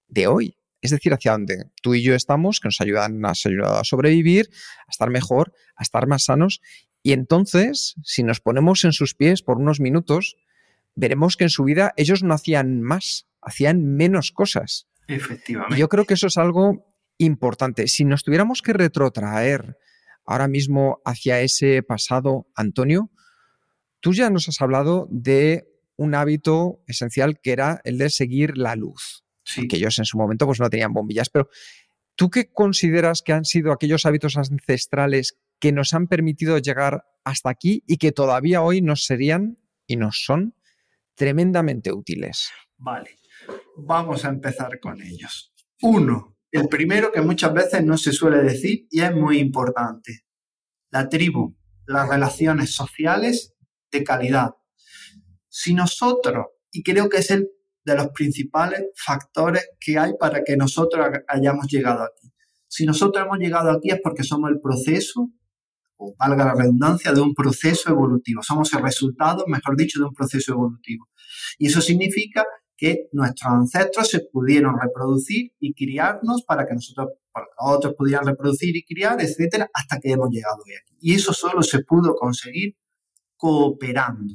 [0.09, 0.59] de hoy.
[0.83, 4.51] Es decir, hacia donde tú y yo estamos, que nos ayudan a sobrevivir,
[4.87, 6.61] a estar mejor, a estar más sanos.
[7.03, 10.37] Y entonces, si nos ponemos en sus pies por unos minutos,
[10.95, 14.87] veremos que en su vida ellos no hacían más, hacían menos cosas.
[15.07, 15.79] Efectivamente.
[15.79, 17.89] yo creo que eso es algo importante.
[17.89, 19.79] Si nos tuviéramos que retrotraer
[20.25, 23.11] ahora mismo hacia ese pasado, Antonio,
[24.01, 28.77] tú ya nos has hablado de un hábito esencial que era el de seguir la
[28.77, 29.25] luz.
[29.45, 29.69] Sí.
[29.69, 31.49] Que ellos en su momento pues no tenían bombillas, pero
[32.15, 37.51] ¿tú qué consideras que han sido aquellos hábitos ancestrales que nos han permitido llegar hasta
[37.51, 40.55] aquí y que todavía hoy nos serían y nos son
[41.15, 42.51] tremendamente útiles?
[42.77, 43.19] Vale,
[43.77, 45.53] vamos a empezar con ellos.
[45.83, 50.21] Uno, el primero que muchas veces no se suele decir y es muy importante.
[50.91, 53.55] La tribu, las relaciones sociales
[53.91, 54.53] de calidad.
[55.49, 57.49] Si nosotros, y creo que es el
[57.85, 62.33] de los principales factores que hay para que nosotros hayamos llegado aquí.
[62.69, 65.31] Si nosotros hemos llegado aquí es porque somos el proceso,
[65.97, 68.45] o valga la redundancia, de un proceso evolutivo.
[68.45, 71.09] Somos el resultado, mejor dicho, de un proceso evolutivo.
[71.59, 72.45] Y eso significa
[72.85, 77.15] que nuestros ancestros se pudieron reproducir y criarnos para que nosotros,
[77.59, 80.95] otros pudieran reproducir y criar, etcétera, hasta que hemos llegado hoy aquí.
[81.01, 82.77] Y eso solo se pudo conseguir
[83.37, 84.35] cooperando.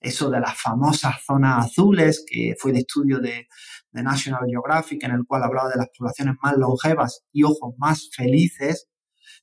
[0.00, 3.48] Eso de las famosas zonas azules, que fue el estudio de,
[3.90, 8.08] de National Geographic, en el cual hablaba de las poblaciones más longevas y, ojos más
[8.16, 8.88] felices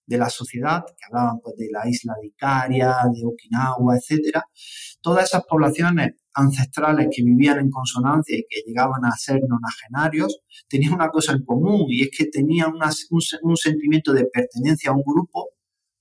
[0.09, 4.43] de la sociedad, que hablaban pues, de la isla de Icaria, de Okinawa, etcétera.
[5.01, 10.93] Todas esas poblaciones ancestrales que vivían en consonancia y que llegaban a ser nonagenarios, tenían
[10.93, 15.49] una cosa en común y es que tenían un, sentimiento de pertenencia a un grupo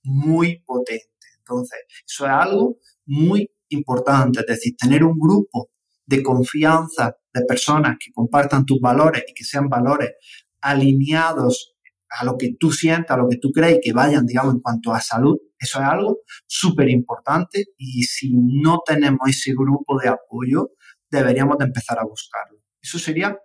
[0.03, 1.09] muy potente.
[1.37, 5.69] Entonces, eso es algo muy importante, es decir, tener un grupo
[6.05, 10.13] de confianza de personas que compartan tus valores y que sean valores
[10.61, 11.75] alineados
[12.09, 14.93] a lo que tú sientas, a lo que tú crees que vayan, digamos, en cuanto
[14.93, 20.71] a salud, eso es algo súper importante y si no tenemos ese grupo de apoyo,
[21.09, 22.59] deberíamos de empezar a buscarlo.
[22.81, 23.37] Eso sería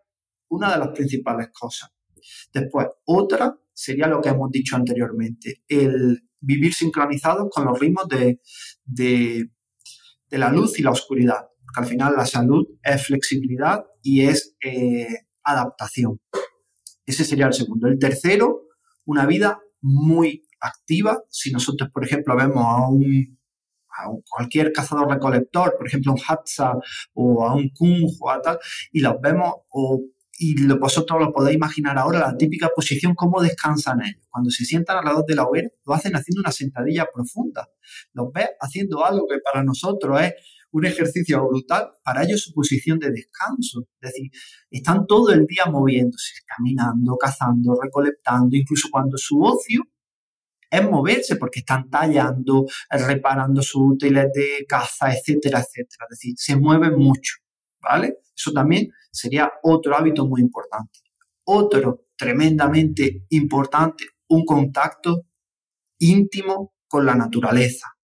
[0.49, 1.91] una de las principales cosas.
[2.53, 8.41] Después, otra sería lo que hemos dicho anteriormente, el vivir sincronizados con los ritmos de,
[8.85, 9.49] de,
[10.31, 11.49] la luz y la oscuridad.
[11.65, 16.21] Porque al final la salud es flexibilidad y es eh, adaptación.
[17.07, 17.89] Ese sería el segundo.
[17.89, 18.54] El tercero,
[19.05, 21.23] una vida muy activa.
[21.29, 23.39] Si nosotros, por ejemplo, vemos a un,
[24.29, 26.75] cualquier cazador recolector, por ejemplo, un Hatsa
[27.15, 28.59] o a un Kung o a tal,
[28.93, 30.01] y los vemos, o,
[30.39, 34.27] y vosotros lo podéis imaginar ahora, la típica posición, cómo descansan ellos.
[34.29, 37.69] Cuando se sientan alrededor de la hoguera, lo hacen haciendo una sentadilla profunda.
[38.13, 40.35] Los ves haciendo algo que para nosotros es
[40.75, 43.87] un ejercicio brutal, para ellos su posición de descanso.
[44.01, 44.31] Es decir,
[44.71, 49.83] están todo el día moviéndose, caminando, cazando, recolectando, incluso cuando su ocio
[50.69, 56.07] es moverse porque están tallando, reparando sus útiles de caza, etcétera, etcétera.
[56.11, 57.35] Es decir, se mueven mucho,
[57.81, 58.19] ¿vale?
[58.37, 60.99] Eso también sería otro hábito muy importante.
[61.45, 65.27] Otro tremendamente importante, un contacto
[65.99, 67.95] íntimo con la naturaleza.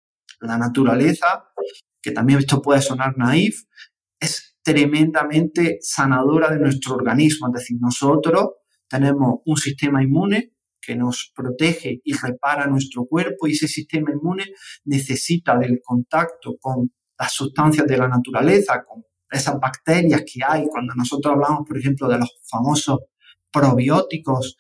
[0.40, 1.50] La naturaleza,
[2.02, 3.62] que también esto puede sonar naif,
[4.18, 7.48] es tremendamente sanadora de nuestro organismo.
[7.48, 8.50] Es decir, nosotros
[8.88, 14.46] tenemos un sistema inmune que nos protege y repara nuestro cuerpo y ese sistema inmune
[14.84, 20.66] necesita del contacto con las sustancias de la naturaleza, con esas bacterias que hay.
[20.68, 23.00] Cuando nosotros hablamos, por ejemplo, de los famosos
[23.52, 24.56] probióticos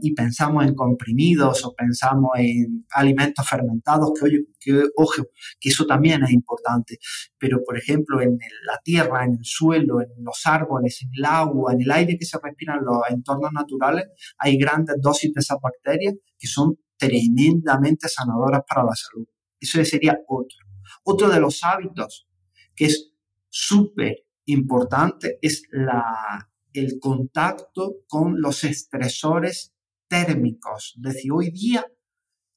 [0.00, 4.12] y pensamos en comprimidos o pensamos en alimentos fermentados,
[4.60, 5.24] que, ojo,
[5.60, 6.98] que eso también es importante.
[7.38, 11.72] Pero, por ejemplo, en la tierra, en el suelo, en los árboles, en el agua,
[11.72, 14.06] en el aire que se respira en los entornos naturales,
[14.38, 19.26] hay grandes dosis de esas bacterias que son tremendamente sanadoras para la salud.
[19.58, 20.58] Eso sería otro.
[21.04, 22.28] Otro de los hábitos
[22.74, 23.12] que es
[23.48, 29.74] súper importante es la el contacto con los estresores
[30.08, 30.94] térmicos.
[30.96, 31.86] Es decir, hoy día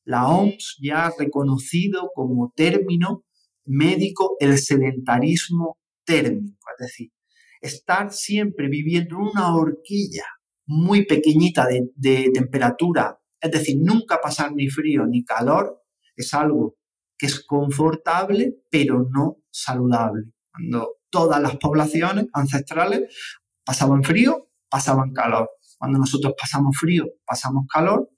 [0.06, 3.24] la OMS ya ha reconocido como término
[3.66, 7.12] médico el sedentarismo térmico, es decir,
[7.62, 10.26] estar siempre viviendo en una horquilla
[10.68, 15.82] muy pequeñita de, de temperatura, es decir, nunca pasar ni frío ni calor,
[16.16, 16.78] es algo
[17.18, 20.26] que es confortable, pero no saludable.
[20.52, 23.04] Cuando todas las poblaciones ancestrales
[23.66, 25.50] pasaban frío, pasaban calor.
[25.78, 28.10] Cuando nosotros pasamos frío, pasamos calor,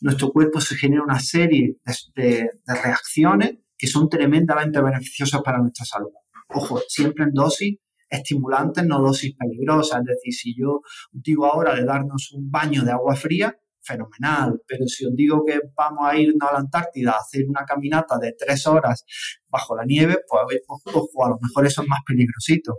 [0.00, 1.76] nuestro cuerpo se genera una serie
[2.14, 6.10] de, reacciones que son tremendamente beneficiosas para nuestra salud.
[6.48, 7.78] Ojo, siempre en dosis
[8.08, 10.00] estimulantes, no dosis peligrosas.
[10.00, 10.80] Es decir, si yo
[11.12, 13.56] digo ahora de darnos un baño de agua fría,
[13.86, 14.60] fenomenal.
[14.66, 18.18] Pero si os digo que vamos a irnos a la Antártida a hacer una caminata
[18.18, 19.04] de tres horas
[19.48, 22.78] bajo la nieve, pues ojo, a lo mejor eso es más peligrosito.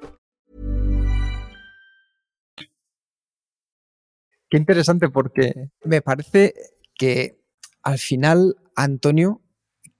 [4.51, 6.53] Qué interesante porque me parece
[6.93, 7.39] que
[7.83, 9.41] al final, Antonio,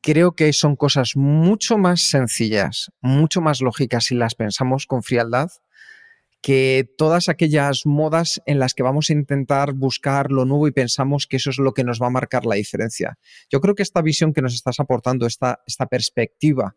[0.02, 5.50] creo que son cosas mucho más sencillas, mucho más lógicas si las pensamos con frialdad,
[6.42, 11.28] que todas aquellas modas en las que vamos a intentar buscar lo nuevo y pensamos
[11.28, 13.18] que eso es lo que nos va a marcar la diferencia.
[13.50, 16.76] Yo creo que esta visión que nos estás aportando, esta, esta perspectiva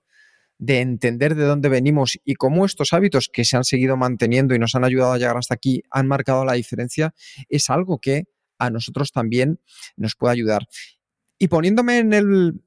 [0.59, 4.59] de entender de dónde venimos y cómo estos hábitos que se han seguido manteniendo y
[4.59, 7.15] nos han ayudado a llegar hasta aquí han marcado la diferencia,
[7.49, 8.25] es algo que
[8.59, 9.61] a nosotros también
[9.97, 10.67] nos puede ayudar.
[11.39, 12.63] Y poniéndome en el,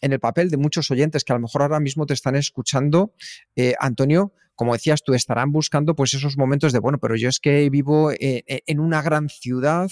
[0.00, 3.14] en el papel de muchos oyentes que a lo mejor ahora mismo te están escuchando,
[3.56, 7.40] eh, Antonio, como decías tú, estarán buscando pues esos momentos de, bueno, pero yo es
[7.40, 9.90] que vivo eh, eh, en una gran ciudad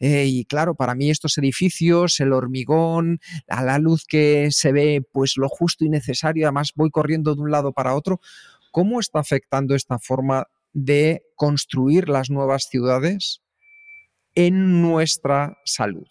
[0.00, 5.36] y claro, para mí estos edificios, el hormigón, a la luz que se ve pues
[5.36, 8.20] lo justo y necesario, además voy corriendo de un lado para otro,
[8.70, 13.42] ¿cómo está afectando esta forma de construir las nuevas ciudades
[14.34, 16.06] en nuestra salud?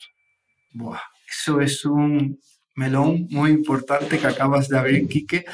[1.27, 2.39] eso es un,
[2.79, 5.45] melón muy importante que acabas de abrir, Quique,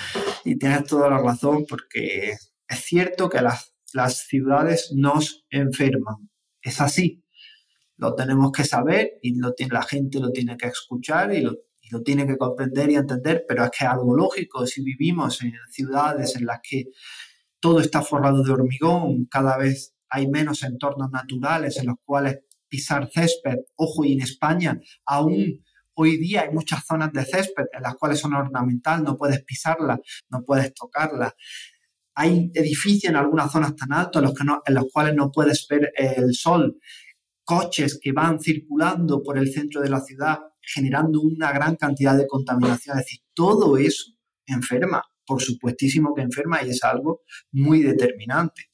[0.45, 2.35] y tienes toda la razón, porque
[2.67, 6.29] es cierto que las, las ciudades nos enferman.
[6.61, 7.23] Es así.
[7.97, 11.89] Lo tenemos que saber y lo, la gente lo tiene que escuchar y lo, y
[11.89, 14.65] lo tiene que comprender y entender, pero es que es algo lógico.
[14.67, 16.85] Si vivimos en ciudades en las que
[17.59, 23.09] todo está forrado de hormigón, cada vez hay menos entornos naturales en los cuales pisar
[23.11, 25.63] césped, ojo, y en España aún
[25.95, 29.99] Hoy día hay muchas zonas de césped en las cuales son ornamental, no puedes pisarlas,
[30.29, 31.33] no puedes tocarlas.
[32.15, 35.67] Hay edificios en algunas zonas tan altos en los, que en los cuales no puedes
[35.69, 36.77] ver el sol.
[37.43, 42.27] Coches que van circulando por el centro de la ciudad generando una gran cantidad de
[42.27, 42.97] contaminación.
[42.97, 44.11] Es decir, todo eso
[44.47, 47.21] enferma, por supuestísimo que enferma y es algo
[47.51, 48.69] muy determinante.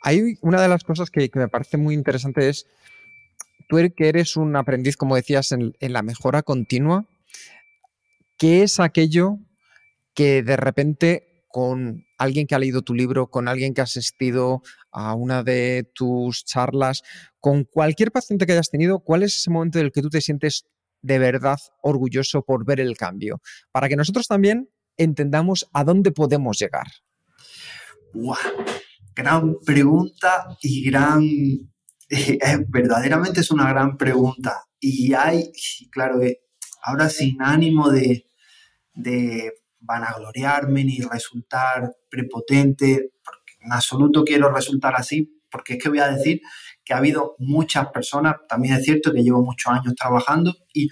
[0.00, 2.66] Hay una de las cosas que, me parece muy interesante es,
[3.68, 7.06] tú er, que eres un aprendiz, como decías, en, la mejora continua,
[8.36, 9.38] ¿qué es aquello
[10.14, 14.62] que de repente con alguien que ha leído tu libro, con alguien que ha asistido
[14.90, 17.02] a una de tus charlas,
[17.38, 20.20] con cualquier paciente que hayas tenido, ¿cuál es ese momento en el que tú te
[20.20, 20.66] sientes
[21.02, 23.40] de verdad orgulloso por ver el cambio?
[23.70, 26.86] Para que nosotros también entendamos a dónde podemos llegar.
[29.14, 31.73] Gran pregunta y gran...
[32.68, 34.64] verdaderamente es una gran pregunta.
[34.80, 35.52] Y hay,
[35.90, 36.40] claro, eh,
[36.82, 38.26] ahora sin ánimo de,
[38.94, 46.00] de vanagloriarme ni resultar prepotente, porque en absoluto quiero resultar así, porque es que voy
[46.00, 46.40] a decir
[46.84, 50.90] que ha habido muchas personas, también es cierto que llevo muchos años trabajando y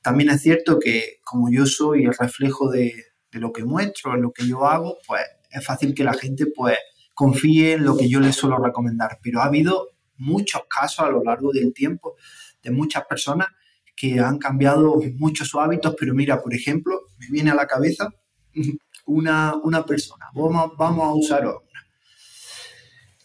[0.00, 2.92] también es cierto que como yo soy el reflejo de,
[3.32, 6.78] lo que muestro, en lo que yo hago, pues es fácil que la gente pues
[7.12, 9.18] confíe en lo que yo les suelo recomendar.
[9.22, 12.16] Pero ha habido muchos casos a lo largo del tiempo
[12.62, 13.48] de muchas personas
[13.94, 18.10] que han cambiado muchos sus hábitos, pero mira, por ejemplo, me viene a la cabeza
[19.06, 21.44] una, una persona, vamos, vamos a usar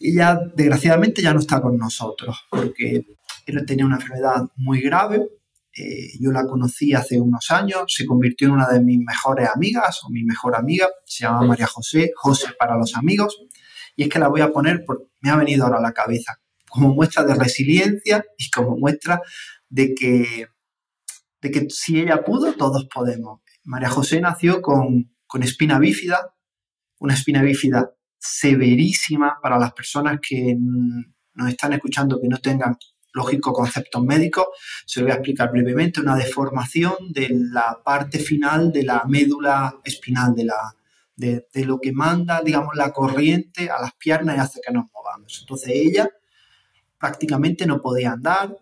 [0.02, 3.06] ella, desgraciadamente, ya no está con nosotros porque
[3.46, 5.28] él tenía una enfermedad muy grave.
[5.74, 10.00] Eh, yo la conocí hace unos años, se convirtió en una de mis mejores amigas
[10.04, 13.38] o mi mejor amiga, se llama María José, José para los amigos,
[13.96, 16.40] y es que la voy a poner porque me ha venido ahora a la cabeza,
[16.72, 19.20] como muestra de resiliencia y como muestra
[19.68, 20.46] de que,
[21.42, 23.42] de que si ella pudo, todos podemos.
[23.64, 26.34] María José nació con, con espina bífida,
[26.98, 30.56] una espina bífida severísima para las personas que
[31.34, 32.78] nos están escuchando que no tengan
[33.12, 34.46] lógico conceptos médicos.
[34.86, 36.00] Se lo voy a explicar brevemente.
[36.00, 40.74] Una deformación de la parte final de la médula espinal, de, la,
[41.16, 44.86] de, de, lo que manda, digamos, la corriente a las piernas y hace que nos
[44.90, 45.38] movamos.
[45.42, 46.08] Entonces ella
[47.02, 48.56] prácticamente no podía andar,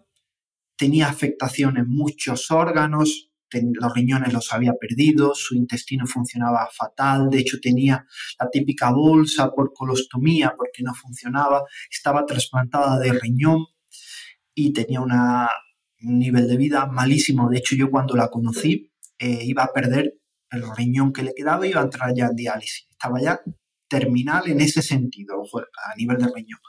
[0.74, 7.40] tenía afectación en muchos órganos, los riñones los había perdido, su intestino funcionaba fatal, de
[7.40, 8.06] hecho tenía
[8.40, 13.66] la típica bolsa por colostomía porque no funcionaba, estaba trasplantada de riñón
[14.54, 15.10] y tenía un
[16.00, 17.50] nivel de vida malísimo.
[17.50, 20.14] De hecho yo cuando la conocí eh, iba a perder
[20.50, 22.86] el riñón que le quedaba y iba a entrar ya en diálisis.
[22.90, 23.38] Estaba ya
[23.86, 26.60] terminal en ese sentido, a nivel de riñón.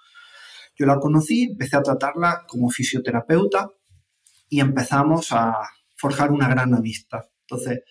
[0.82, 3.70] Yo la conocí, empecé a tratarla como fisioterapeuta
[4.50, 5.54] y empezamos a
[5.96, 7.22] forjar una gran amistad.
[7.42, 7.82] Entonces,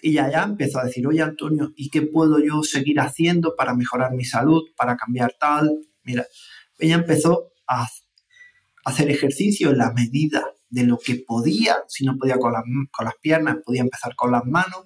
[0.00, 4.12] ella ya empezó a decir, oye Antonio, ¿y qué puedo yo seguir haciendo para mejorar
[4.12, 5.88] mi salud, para cambiar tal?
[6.04, 6.24] Mira,
[6.78, 7.88] ella empezó a
[8.84, 13.06] hacer ejercicio en la medida de lo que podía, si no podía con las, con
[13.06, 14.84] las piernas, podía empezar con las manos,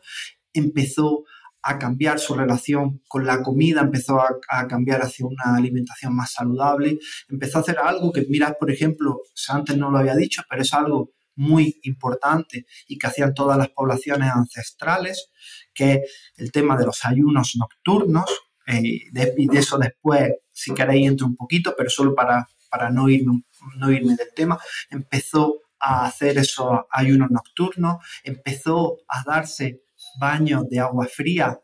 [0.54, 1.24] empezó
[1.62, 6.98] a cambiar su relación con la comida, empezó a, cambiar hacia una alimentación más saludable,
[7.28, 10.72] empezó a hacer algo que, mira, por ejemplo, antes no lo había dicho, pero es
[10.72, 15.30] algo muy importante y que hacían todas las poblaciones ancestrales,
[15.74, 16.02] que
[16.36, 18.26] el tema de los ayunos nocturnos.
[18.66, 23.08] Eh, de, de eso después, si queréis, entro un poquito, pero solo para, para no,
[23.08, 23.42] irme,
[23.76, 24.58] no irme del tema.
[24.90, 29.82] Empezó a hacer esos ayunos nocturnos, empezó a darse
[30.18, 31.58] baños de agua fría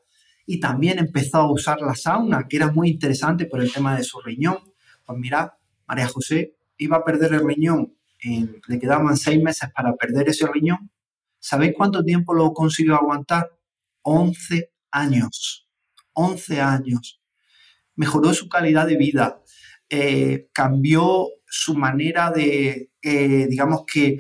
[0.47, 4.05] y también empezó a usar la sauna, que era muy interesante por el tema de
[4.05, 4.59] su riñón.
[5.05, 5.49] Pues mirad,
[5.87, 7.97] María José iba a perder el riñón
[8.67, 10.91] le quedaban seis meses para perder ese riñón.
[11.39, 13.51] ¿Sabéis cuánto tiempo lo consiguió aguantar?
[14.03, 15.69] 11 años.
[16.13, 17.21] 11 años.
[17.95, 19.43] Mejoró su calidad de vida.
[19.89, 24.19] Eh, cambió su manera de, eh, digamos que,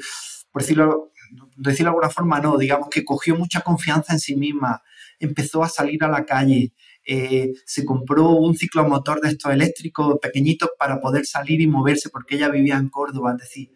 [0.52, 1.12] por decirlo,
[1.56, 4.82] decirlo de alguna forma, no, digamos que cogió mucha confianza en sí misma,
[5.18, 6.72] empezó a salir a la calle,
[7.04, 12.36] eh, se compró un ciclomotor de estos eléctricos pequeñitos para poder salir y moverse porque
[12.36, 13.70] ella vivía en Córdoba, es decir,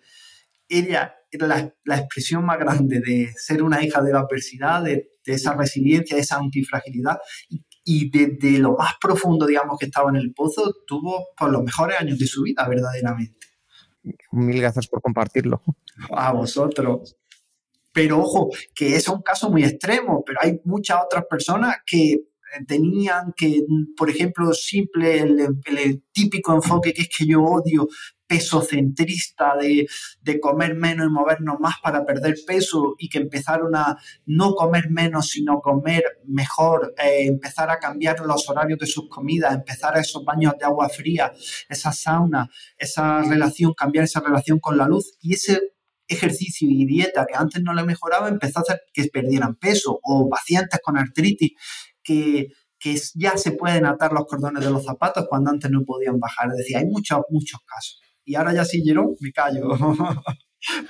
[0.68, 1.46] ella era
[1.84, 6.22] la, expresión más grande de ser una hija de la adversidad, de, esa resiliencia, de
[6.22, 11.28] esa antifragilidad y, y desde lo más profundo, digamos, que estaba en el pozo, tuvo
[11.36, 13.46] por los mejores años de su vida, verdaderamente.
[14.32, 15.62] Mil gracias por compartirlo.
[16.10, 17.16] A vosotros.
[17.92, 22.30] Pero ojo, que es un caso muy extremo, pero hay muchas otras personas que
[22.66, 23.62] tenían que,
[23.96, 27.88] por ejemplo, simple, el, típico enfoque que es que yo odio,
[28.26, 29.88] peso centrista de,
[30.40, 35.30] comer menos y movernos más para perder peso y que empezaron a no comer menos
[35.30, 40.24] sino comer mejor, eh, empezar a cambiar los horarios de sus comidas, empezar a esos
[40.24, 41.32] baños de agua fría,
[41.68, 45.16] esa sauna, esa relación, cambiar esa relación con la luz.
[45.20, 45.60] Y ese
[46.14, 50.28] ejercicio y dieta que antes no le mejoraba empezó a hacer que perdieran peso o
[50.28, 51.52] pacientes con artritis
[52.02, 52.48] que
[52.80, 56.48] que ya se pueden atar los cordones de los zapatos cuando antes no podían bajar.
[56.48, 58.00] Es decir, hay muchos, muchos casos.
[58.24, 59.68] Y ahora ya sí, Jerón, me callo.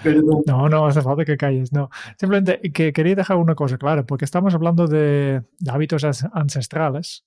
[0.03, 0.43] Perdón.
[0.47, 1.91] No, no hace falta que calles, no.
[2.19, 7.25] Simplemente que quería dejar una cosa clara, porque estamos hablando de, hábitos ancestrales,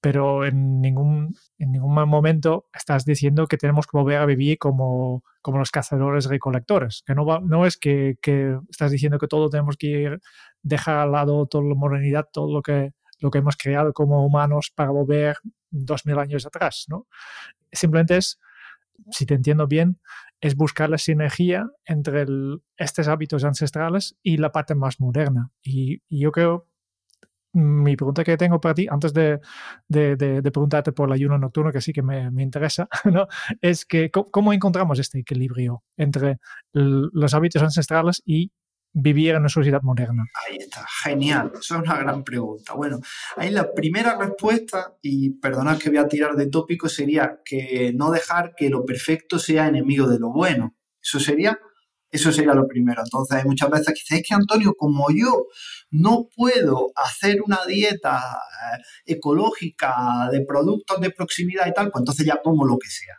[0.00, 5.24] pero en ningún, en ningún momento estás diciendo que tenemos que volver a vivir como,
[5.44, 7.02] como los cazadores recolectores.
[7.06, 10.20] Que no, no es que, que, estás diciendo que todo tenemos que ir,
[10.62, 14.72] dejar al lado toda la modernidad, todo lo que, lo que hemos creado como humanos
[14.74, 15.36] para volver
[15.70, 17.06] dos mil años atrás, ¿no?
[17.70, 18.38] Simplemente es
[19.10, 20.00] si te entiendo bien,
[20.40, 22.26] es buscar la sinergia entre
[22.76, 25.50] estos hábitos ancestrales y la parte más moderna.
[25.62, 26.68] Y, yo creo,
[27.54, 29.40] mi pregunta que tengo para ti, antes de,
[30.42, 33.26] preguntarte por el ayuno nocturno, que sí que me, interesa, ¿no?
[33.60, 36.38] es que ¿cómo, encontramos este equilibrio entre
[36.72, 38.52] los hábitos ancestrales y
[38.92, 40.24] vivir en una sociedad moderna?
[40.46, 41.52] Ahí está, genial.
[41.54, 42.74] Eso es una gran pregunta.
[42.74, 43.00] Bueno,
[43.36, 48.10] ahí la primera respuesta, y perdonad que voy a tirar de tópico, sería que no
[48.10, 50.76] dejar que lo perfecto sea enemigo de lo bueno.
[51.02, 51.58] Eso sería,
[52.14, 53.02] eso sería lo primero.
[53.04, 55.46] Entonces hay muchas veces que dicen, es que Antonio, como yo
[55.90, 62.24] no puedo hacer una dieta eh, ecológica de productos de proximidad y tal, pues entonces
[62.24, 63.14] ya como lo que sea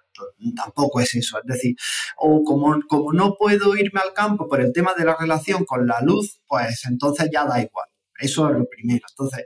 [0.56, 1.38] tampoco es eso.
[1.40, 1.76] Es decir,
[2.18, 5.86] o como, como no puedo irme al campo por el tema de la relación con
[5.86, 7.88] la luz, pues entonces ya da igual.
[8.18, 9.06] Eso es lo primero.
[9.10, 9.46] Entonces,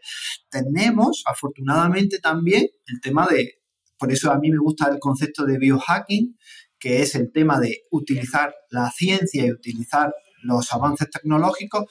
[0.50, 3.56] tenemos afortunadamente también el tema de,
[3.98, 6.38] por eso a mí me gusta el concepto de biohacking,
[6.80, 10.14] que es el tema de utilizar la ciencia y utilizar
[10.44, 11.86] los avances tecnológicos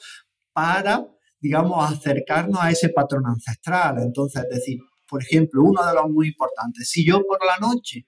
[0.51, 1.05] para,
[1.39, 3.99] digamos, acercarnos a ese patrón ancestral.
[3.99, 8.05] Entonces, es decir, por ejemplo, uno de los muy importantes, si yo por la noche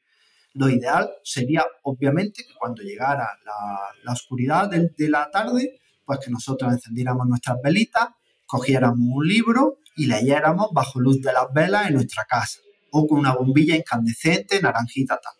[0.53, 6.73] lo ideal sería, obviamente, que cuando llegara la, oscuridad de, la tarde, pues que nosotros
[6.73, 8.09] encendiéramos nuestras velitas,
[8.45, 12.59] cogiéramos un libro y leyéramos bajo luz de las velas en nuestra casa,
[12.91, 15.33] o con una bombilla incandescente, naranjita, tal.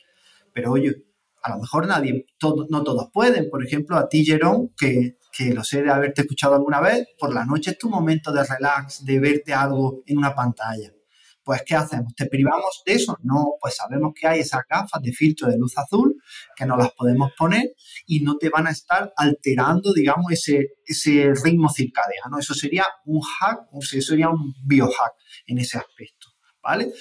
[0.54, 0.96] Pero oye,
[1.44, 2.26] a lo mejor nadie,
[2.70, 3.50] no todos pueden.
[3.50, 5.18] Por ejemplo, a ti, Jerón, que,
[5.54, 9.04] lo sé de haberte escuchado alguna vez, por la noche es tu momento de relax,
[9.06, 10.92] de verte algo en una pantalla
[11.44, 12.14] pues ¿qué hacemos?
[12.16, 13.18] ¿Te privamos de eso?
[13.24, 16.16] No, pues sabemos que hay esas gafas de filtro de luz azul
[16.56, 17.74] que nos las podemos poner
[18.06, 22.38] y no te van a estar alterando, digamos, ese, ese ritmo circadiano.
[22.40, 25.14] Eso sería un hack, o sea, sería un biohack
[25.48, 26.28] en ese aspecto,
[26.62, 26.92] ¿vale?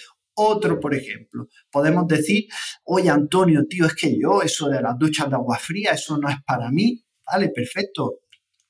[0.43, 2.47] Otro, por ejemplo, podemos decir,
[2.85, 6.31] oye Antonio, tío, es que yo eso de las duchas de agua fría, eso no
[6.31, 7.51] es para mí, ¿vale?
[7.51, 8.21] Perfecto,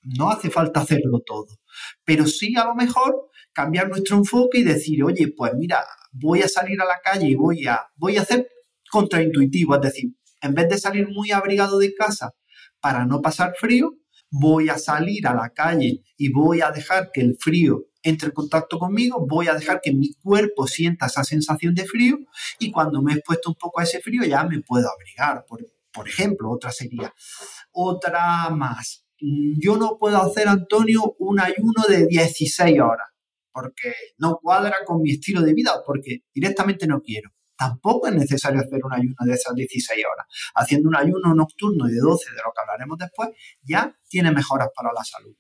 [0.03, 1.47] no hace falta hacerlo todo,
[2.05, 6.49] pero sí a lo mejor cambiar nuestro enfoque y decir, oye, pues mira, voy a
[6.49, 8.49] salir a la calle y voy a, voy a hacer
[8.91, 10.11] contraintuitivo, es decir,
[10.43, 12.33] en vez de salir muy abrigado de casa
[12.81, 13.95] para no pasar frío,
[14.29, 18.35] voy a salir a la calle y voy a dejar que el frío entre en
[18.35, 22.19] contacto conmigo, voy a dejar que mi cuerpo sienta esa sensación de frío
[22.59, 25.61] y cuando me he expuesto un poco a ese frío ya me puedo abrigar, por,
[25.93, 27.13] por ejemplo, otra sería.
[27.73, 33.11] Otra más, yo no puedo hacer, Antonio, un ayuno de 16 horas
[33.53, 37.31] porque no cuadra con mi estilo de vida, porque directamente no quiero.
[37.57, 40.27] Tampoco es necesario hacer un ayuno de esas 16 horas.
[40.55, 43.29] Haciendo un ayuno nocturno de 12, de lo que hablaremos después,
[43.63, 45.37] ya tiene mejoras para la salud.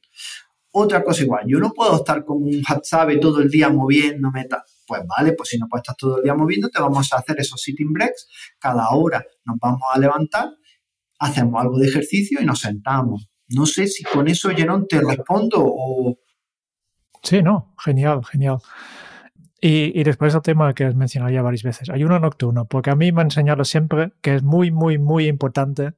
[0.72, 4.46] Otra cosa igual, yo no puedo estar como un WhatsApp todo el día moviéndome.
[4.86, 7.60] Pues vale, pues si no puedes estar todo el día moviéndote, vamos a hacer esos
[7.60, 8.28] sitting breaks.
[8.58, 10.48] Cada hora nos vamos a levantar,
[11.18, 13.28] hacemos algo de ejercicio y nos sentamos.
[13.48, 16.16] No sé si con eso, Jerón, te respondo o,
[17.22, 18.58] Sí, no, genial, genial.
[19.60, 22.96] Y, y, después el tema que has mencionado ya varias veces, ayuno nocturno, porque a
[22.96, 25.92] mí me han enseñado siempre que es muy, muy, muy importante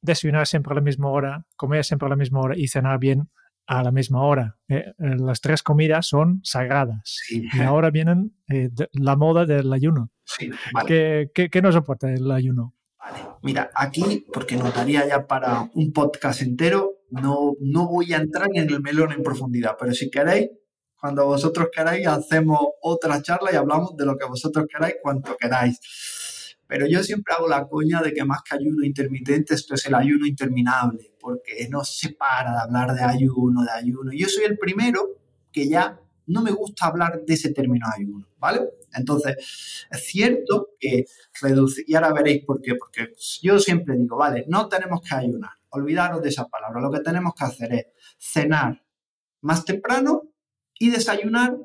[0.00, 3.28] desayunar siempre a la misma hora, comer siempre a la misma hora y cenar bien
[3.70, 4.58] a la misma hora.
[4.68, 7.20] Eh, eh, las tres comidas son sagradas.
[7.30, 10.10] Y ahora vienen eh, la moda del ayuno.
[10.24, 10.50] Sí,
[10.88, 12.74] ¿Qué, qué, qué nos aporta el ayuno?
[12.98, 18.16] Vale, mira, aquí, porque nos daría ya para un podcast entero, no, no voy a
[18.16, 20.48] entrar en el melón en profundidad, pero si queréis,
[21.00, 25.78] cuando vosotros queráis, hacemos otra charla y hablamos de lo que vosotros queráis, cuanto queráis.
[26.70, 29.94] Pero yo siempre hago la coña de que más que ayuno intermitente, esto es el
[29.96, 34.12] ayuno interminable, porque no se para de hablar de ayuno, de ayuno.
[34.12, 35.18] Yo soy el primero
[35.50, 38.60] que ya no me gusta hablar de ese término ayuno, ¿vale?
[38.94, 39.34] Entonces,
[39.90, 41.06] es cierto que
[41.42, 45.50] reducir, y ahora veréis por qué, porque yo siempre digo, vale, no tenemos que ayunar,
[45.70, 48.80] olvidaros de esa palabra, lo que tenemos que hacer es cenar
[49.40, 50.22] más temprano
[50.78, 51.56] y desayunar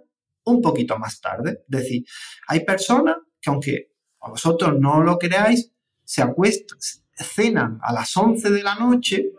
[0.46, 1.60] un poquito más tarde.
[1.70, 2.04] Es decir,
[2.48, 3.95] hay personas que aunque
[4.26, 5.72] a vosotros no lo creáis,
[6.04, 6.80] se acuestan,
[7.16, 9.32] cenan a las 11 de la noche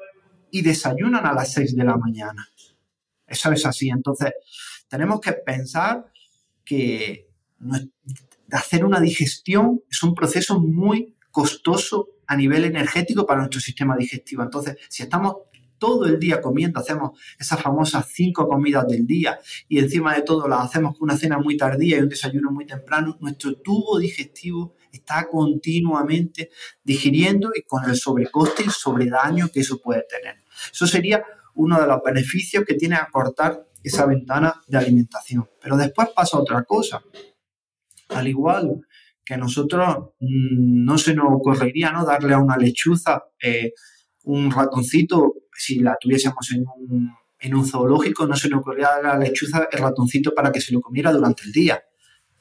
[0.52, 2.48] y desayunan a las 6 de la mañana.
[3.26, 3.88] Eso es así.
[3.88, 4.32] Entonces,
[4.88, 6.06] tenemos que pensar
[6.64, 7.28] que
[8.52, 14.44] hacer una digestión es un proceso muy costoso a nivel energético para nuestro sistema digestivo.
[14.44, 15.36] Entonces, si estamos
[15.78, 20.48] todo el día comiendo, hacemos esas famosas cinco comidas del día y encima de todo
[20.48, 24.74] las hacemos con una cena muy tardía y un desayuno muy temprano, nuestro tubo digestivo
[24.92, 26.50] está continuamente
[26.82, 30.42] digiriendo y con el sobrecoste y sobredaño que eso puede tener.
[30.72, 31.24] Eso sería
[31.54, 35.48] uno de los beneficios que tiene acortar esa ventana de alimentación.
[35.60, 37.02] Pero después pasa otra cosa.
[38.08, 38.80] Al igual
[39.24, 42.04] que nosotros mm, no se nos ocurriría ¿no?
[42.04, 43.72] darle a una lechuza eh,
[44.24, 49.02] un ratoncito si la tuviésemos en un, en un zoológico, no se le ocurría a
[49.02, 51.82] la lechuza el ratoncito para que se lo comiera durante el día,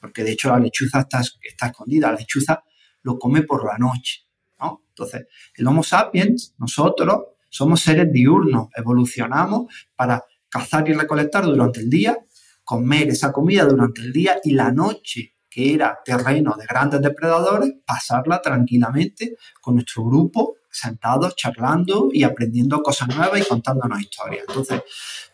[0.00, 2.62] porque de hecho la lechuza está, está escondida, la lechuza
[3.02, 4.22] lo come por la noche.
[4.60, 4.84] ¿no?
[4.88, 11.90] Entonces, el Homo sapiens, nosotros, somos seres diurnos, evolucionamos para cazar y recolectar durante el
[11.90, 12.18] día,
[12.64, 17.72] comer esa comida durante el día y la noche, que era terreno de grandes depredadores,
[17.86, 24.44] pasarla tranquilamente con nuestro grupo sentados charlando y aprendiendo cosas nuevas y contándonos historias.
[24.48, 24.82] Entonces,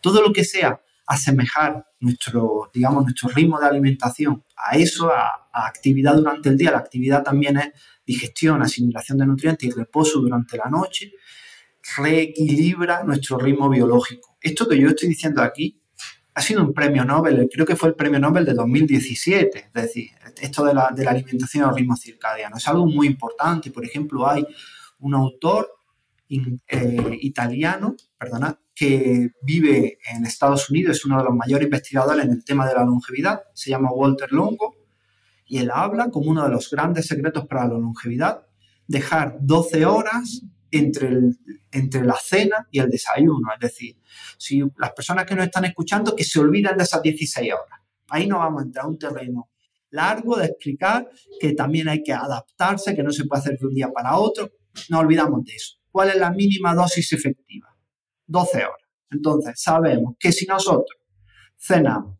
[0.01, 6.15] todo lo que sea asemejar nuestro, digamos, nuestro ritmo de alimentación a eso, a, actividad
[6.15, 7.69] durante el día, la actividad también es
[8.05, 11.13] digestión, asimilación de nutrientes y reposo durante la noche,
[11.97, 14.37] reequilibra nuestro ritmo biológico.
[14.41, 15.79] Esto que yo estoy diciendo aquí
[16.35, 20.09] ha sido un premio Nobel, creo que fue el premio Nobel de 2017, es decir,
[20.41, 22.57] esto de la, de la alimentación al ritmo circadiano.
[22.57, 24.43] Es algo muy importante, por ejemplo, hay
[25.03, 25.69] un autor
[26.29, 32.31] eh, italiano, perdona, que vive en Estados Unidos, es uno de los mayores investigadores en
[32.31, 34.75] el tema de la longevidad, se llama Walter Longo,
[35.45, 38.47] y él habla como uno de los grandes secretos para la longevidad,
[38.87, 40.41] dejar 12 horas
[40.71, 41.37] entre, el,
[41.71, 43.47] entre la cena y el desayuno.
[43.53, 43.97] Es decir,
[44.37, 47.79] si las personas que nos están escuchando que se olvidan de esas 16 horas.
[48.09, 49.49] Ahí no vamos a entrar a un terreno
[49.91, 51.07] largo de explicar
[51.39, 54.49] que también hay que adaptarse, que no se puede hacer de un día para otro
[54.89, 55.77] no olvidamos de eso.
[55.91, 57.75] ¿Cuál es la mínima dosis efectiva?
[58.25, 58.89] 12 horas.
[59.11, 60.99] Entonces, sabemos que si nosotros
[61.57, 62.17] cenamos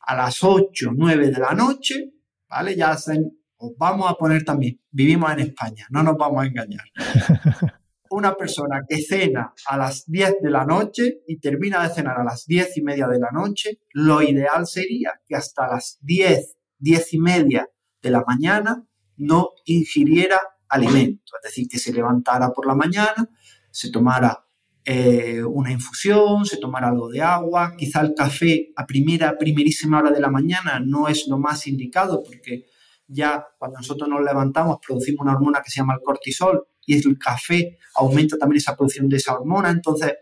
[0.00, 2.12] a las 8, 9 de la noche,
[2.48, 2.76] ¿vale?
[2.76, 6.84] Ya hacen, os vamos a poner también, vivimos en España, no nos vamos a engañar.
[8.10, 12.24] Una persona que cena a las 10 de la noche y termina de cenar a
[12.24, 17.14] las 10 y media de la noche, lo ideal sería que hasta las 10, 10
[17.14, 17.68] y media
[18.02, 18.86] de la mañana
[19.16, 20.38] no ingiriera
[20.74, 23.28] alimento, es decir, que se levantara por la mañana,
[23.70, 24.44] se tomara
[24.84, 30.10] eh, una infusión, se tomara algo de agua, quizá el café a primera, primerísima hora
[30.10, 32.66] de la mañana no es lo más indicado porque
[33.06, 37.18] ya cuando nosotros nos levantamos producimos una hormona que se llama el cortisol y el
[37.18, 40.12] café aumenta también esa producción de esa hormona, entonces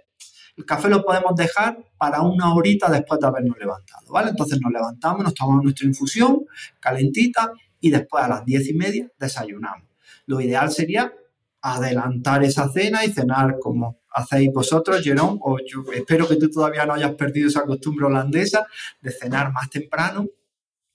[0.56, 4.30] el café lo podemos dejar para una horita después de habernos levantado, ¿vale?
[4.30, 6.44] Entonces nos levantamos, nos tomamos nuestra infusión
[6.78, 9.91] calentita y después a las diez y media desayunamos.
[10.26, 11.12] Lo ideal sería
[11.60, 16.84] adelantar esa cena y cenar como hacéis vosotros, Jerón, o yo espero que tú todavía
[16.84, 18.66] no hayas perdido esa costumbre holandesa
[19.00, 20.26] de cenar más temprano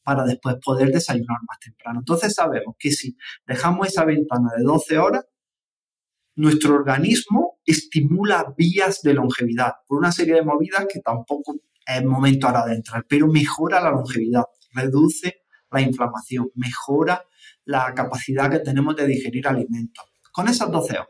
[0.04, 2.00] para después poder desayunar más temprano.
[2.00, 5.26] Entonces sabemos que si dejamos esa ventana de 12 horas,
[6.36, 11.56] nuestro organismo estimula vías de longevidad por una serie de movidas que tampoco
[11.86, 17.24] es momento ahora de entrar, pero mejora la longevidad, reduce la inflamación, mejora
[17.68, 20.06] la capacidad que tenemos de digerir alimentos.
[20.32, 21.08] Con esas 12 horas.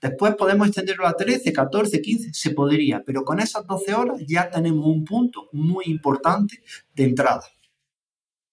[0.00, 4.50] Después podemos extenderlo a 13, 14, 15, se podría, pero con esas 12 horas ya
[4.50, 6.62] tenemos un punto muy importante
[6.94, 7.42] de entrada.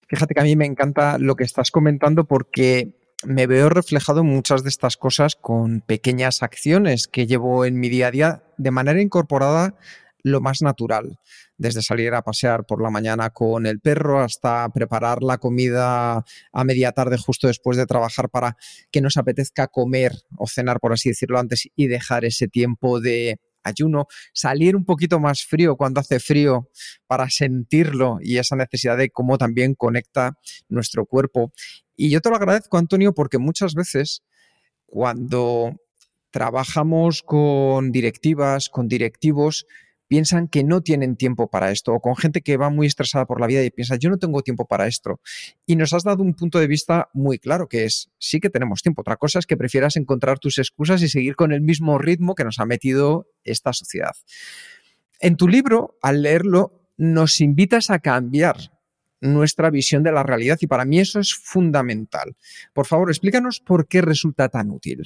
[0.07, 4.27] Fíjate que a mí me encanta lo que estás comentando porque me veo reflejado en
[4.27, 8.71] muchas de estas cosas con pequeñas acciones que llevo en mi día a día de
[8.71, 9.75] manera incorporada
[10.21, 11.17] lo más natural
[11.57, 16.63] desde salir a pasear por la mañana con el perro hasta preparar la comida a
[16.63, 18.57] media tarde justo después de trabajar para
[18.91, 23.39] que nos apetezca comer o cenar, por así decirlo antes, y dejar ese tiempo de
[23.63, 26.69] ayuno, salir un poquito más frío cuando hace frío
[27.05, 30.37] para sentirlo y esa necesidad de cómo también conecta
[30.69, 31.51] nuestro cuerpo.
[31.95, 34.23] Y yo te lo agradezco, Antonio, porque muchas veces
[34.85, 35.75] cuando
[36.31, 39.65] trabajamos con directivas, con directivos,
[40.07, 43.39] piensan que no tienen tiempo para esto, o con gente que va muy estresada por
[43.39, 45.19] la vida y piensa, yo no tengo tiempo para esto.
[45.65, 48.81] Y nos has dado un punto de vista muy claro, que es, sí que tenemos
[48.81, 49.01] tiempo.
[49.01, 52.43] Otra cosa es que prefieras encontrar tus excusas y seguir con el mismo ritmo que
[52.43, 54.15] nos ha metido esta sociedad.
[55.19, 58.71] En tu libro, al leerlo, nos invitas a cambiar
[59.19, 62.35] nuestra visión de la realidad y para mí eso es fundamental.
[62.73, 65.03] Por favor, explícanos por qué resulta tan útil.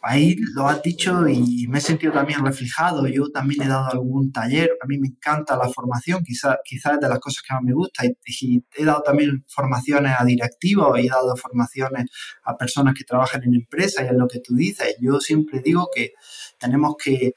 [0.00, 3.06] Ahí lo has dicho y me he sentido también reflejado.
[3.08, 4.70] Yo también he dado algún taller.
[4.82, 7.72] A mí me encanta la formación, quizás quizá es de las cosas que más me
[7.72, 8.04] gusta.
[8.06, 12.06] Y, he dado también formaciones a directivos y he dado formaciones
[12.44, 14.96] a personas que trabajan en empresas y es lo que tú dices.
[15.00, 16.12] Yo siempre digo que
[16.58, 17.34] tenemos que,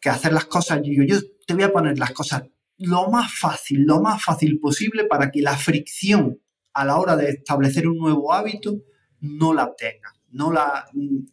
[0.00, 0.80] que hacer las cosas.
[0.84, 2.42] Yo, yo te voy a poner las cosas
[2.78, 6.38] lo más fácil, lo más fácil posible para que la fricción
[6.74, 8.82] a la hora de establecer un nuevo hábito
[9.20, 10.86] no la tenga, no la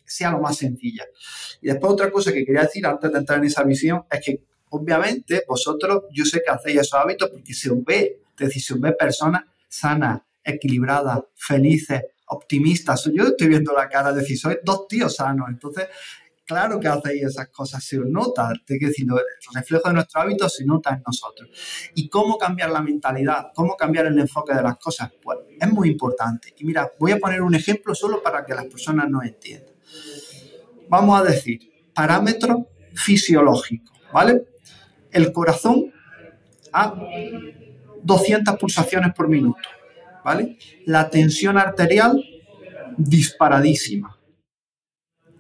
[0.06, 1.06] sea lo más sencilla.
[1.62, 4.44] Y después otra cosa que quería decir antes de entrar en esa visión es que
[4.70, 8.74] obviamente vosotros, yo sé que hacéis esos hábitos porque se os ve, es decir, se
[8.74, 13.10] os ve personas sanas, equilibradas, felices, optimistas.
[13.14, 15.48] Yo estoy viendo la cara de decir, sois dos tíos sanos.
[15.50, 15.88] Entonces,
[16.46, 18.92] claro que hacéis esas cosas, se os nota, te el
[19.54, 21.50] reflejo de nuestro hábito se nota en nosotros.
[21.96, 23.52] ¿Y cómo cambiar la mentalidad?
[23.54, 25.12] ¿Cómo cambiar el enfoque de las cosas?
[25.22, 26.54] Pues es muy importante.
[26.58, 29.74] Y mira, voy a poner un ejemplo solo para que las personas nos entiendan.
[30.90, 34.46] Vamos a decir, parámetro fisiológico, ¿vale?
[35.12, 35.92] El corazón
[36.72, 36.94] a
[38.04, 39.70] 200 pulsaciones por minuto,
[40.24, 40.58] ¿vale?
[40.86, 42.24] La tensión arterial
[42.98, 44.13] disparadísima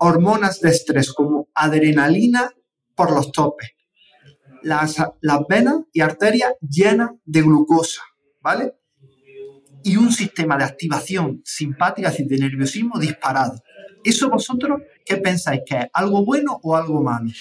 [0.03, 2.51] hormonas de estrés como adrenalina
[2.93, 3.71] por los topes.
[4.61, 8.01] Las, las venas y arterias llenas de glucosa,
[8.41, 8.73] ¿vale?
[9.83, 13.61] Y un sistema de activación simpática, y de nerviosismo disparado.
[14.03, 15.61] ¿Eso vosotros qué pensáis?
[15.65, 17.31] ¿Que es algo bueno o algo malo?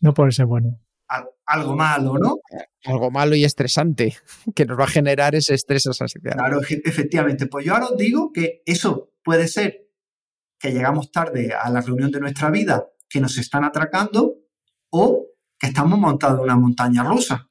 [0.00, 0.80] No puede ser bueno.
[1.46, 2.38] algo malo, ¿no?
[2.84, 4.16] Algo malo y estresante,
[4.54, 6.36] que nos va a generar ese estrés asociado.
[6.36, 7.46] Claro, efectivamente.
[7.46, 9.85] Pues yo ahora os digo que eso puede ser
[10.58, 14.34] que llegamos tarde a la reunión de nuestra vida, que nos están atracando
[14.90, 15.26] o
[15.58, 17.48] que estamos montados en una montaña rusa.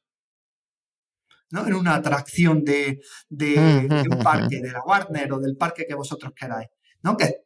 [1.52, 1.68] ¿no?
[1.68, 6.68] En una atracción de, un parque, de la Warner o del parque que vosotros queráis.
[7.04, 7.16] ¿no?
[7.16, 7.44] Que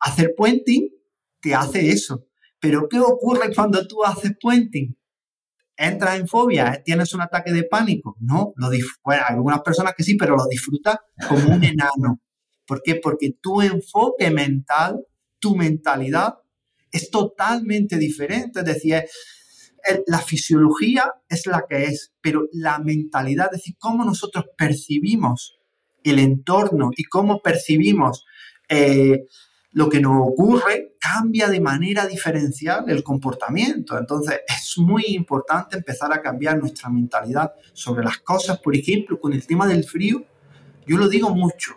[0.00, 0.88] hacer puenting
[1.40, 2.26] te hace eso.
[2.58, 4.96] Pero ¿qué ocurre cuando tú haces puenting?
[5.76, 8.16] Entras en fobia, tienes un ataque de pánico.
[8.20, 8.68] No, lo
[9.02, 12.20] bueno, algunas personas que sí, pero lo disfrutas como un enano.
[12.70, 12.94] ¿Por qué?
[12.94, 15.04] Porque tu enfoque mental,
[15.40, 16.34] tu mentalidad
[16.92, 18.60] es totalmente diferente.
[18.60, 19.02] Es decir,
[20.06, 25.58] la fisiología es la que es, pero la mentalidad, es decir, cómo nosotros percibimos
[26.04, 28.24] el entorno y cómo percibimos
[28.68, 29.24] eh,
[29.72, 33.98] lo que nos ocurre, cambia de manera diferencial el comportamiento.
[33.98, 38.60] Entonces, es muy importante empezar a cambiar nuestra mentalidad sobre las cosas.
[38.60, 40.24] Por ejemplo, con el tema del frío,
[40.90, 41.76] yo lo digo mucho,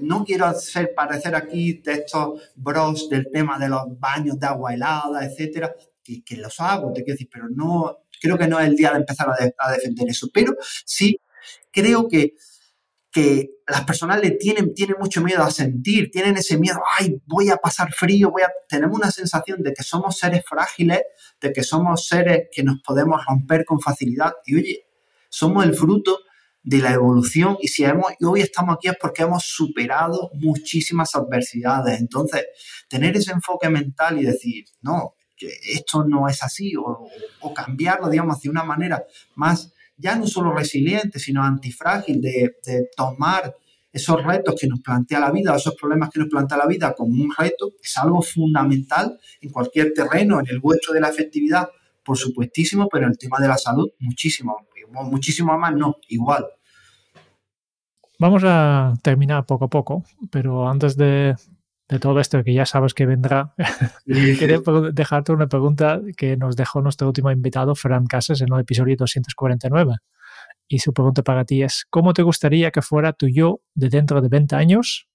[0.00, 4.74] no quiero hacer parecer aquí de estos bros del tema de los baños de agua
[4.74, 8.74] helada, etcétera, que, los hago, te quiero decir, pero no, creo que no es el
[8.74, 11.20] día de empezar a, defender eso, pero sí
[11.70, 12.34] creo que,
[13.12, 17.50] que las personas le tienen, tienen mucho miedo a sentir, tienen ese miedo, ay, voy
[17.50, 18.50] a pasar frío, voy a...
[18.68, 21.02] Tenemos una sensación de que somos seres frágiles,
[21.40, 24.88] de que somos seres que nos podemos romper con facilidad y oye,
[25.28, 26.18] somos el fruto
[26.62, 32.00] de la evolución y si hemos, hoy estamos aquí es porque hemos superado muchísimas adversidades.
[32.00, 32.44] Entonces,
[32.88, 37.08] tener ese enfoque mental y decir, no, que esto no es así, o,
[37.54, 39.04] cambiarlo, digamos, hacia una manera
[39.36, 43.54] más, ya no solo resiliente, sino antifrágil, de, de tomar
[43.92, 47.22] esos retos que nos plantea la vida, esos problemas que nos plantea la vida como
[47.22, 51.68] un reto, es algo fundamental en cualquier terreno, en el vuestro de la efectividad,
[52.04, 56.46] por supuestísimo, pero en el tema de la salud, muchísimo, muchísimo más, no, igual.
[58.18, 61.36] Vamos a terminar poco a poco, pero antes de,
[62.00, 63.54] todo esto que ya sabes que vendrá,
[64.06, 64.60] quería
[64.92, 69.96] dejarte una pregunta que nos dejó nuestro último invitado, Fran Casas, en el episodio 249.
[70.66, 74.20] Y su pregunta para ti es, ¿cómo te gustaría que fuera tu yo de dentro
[74.20, 75.08] de 20 años?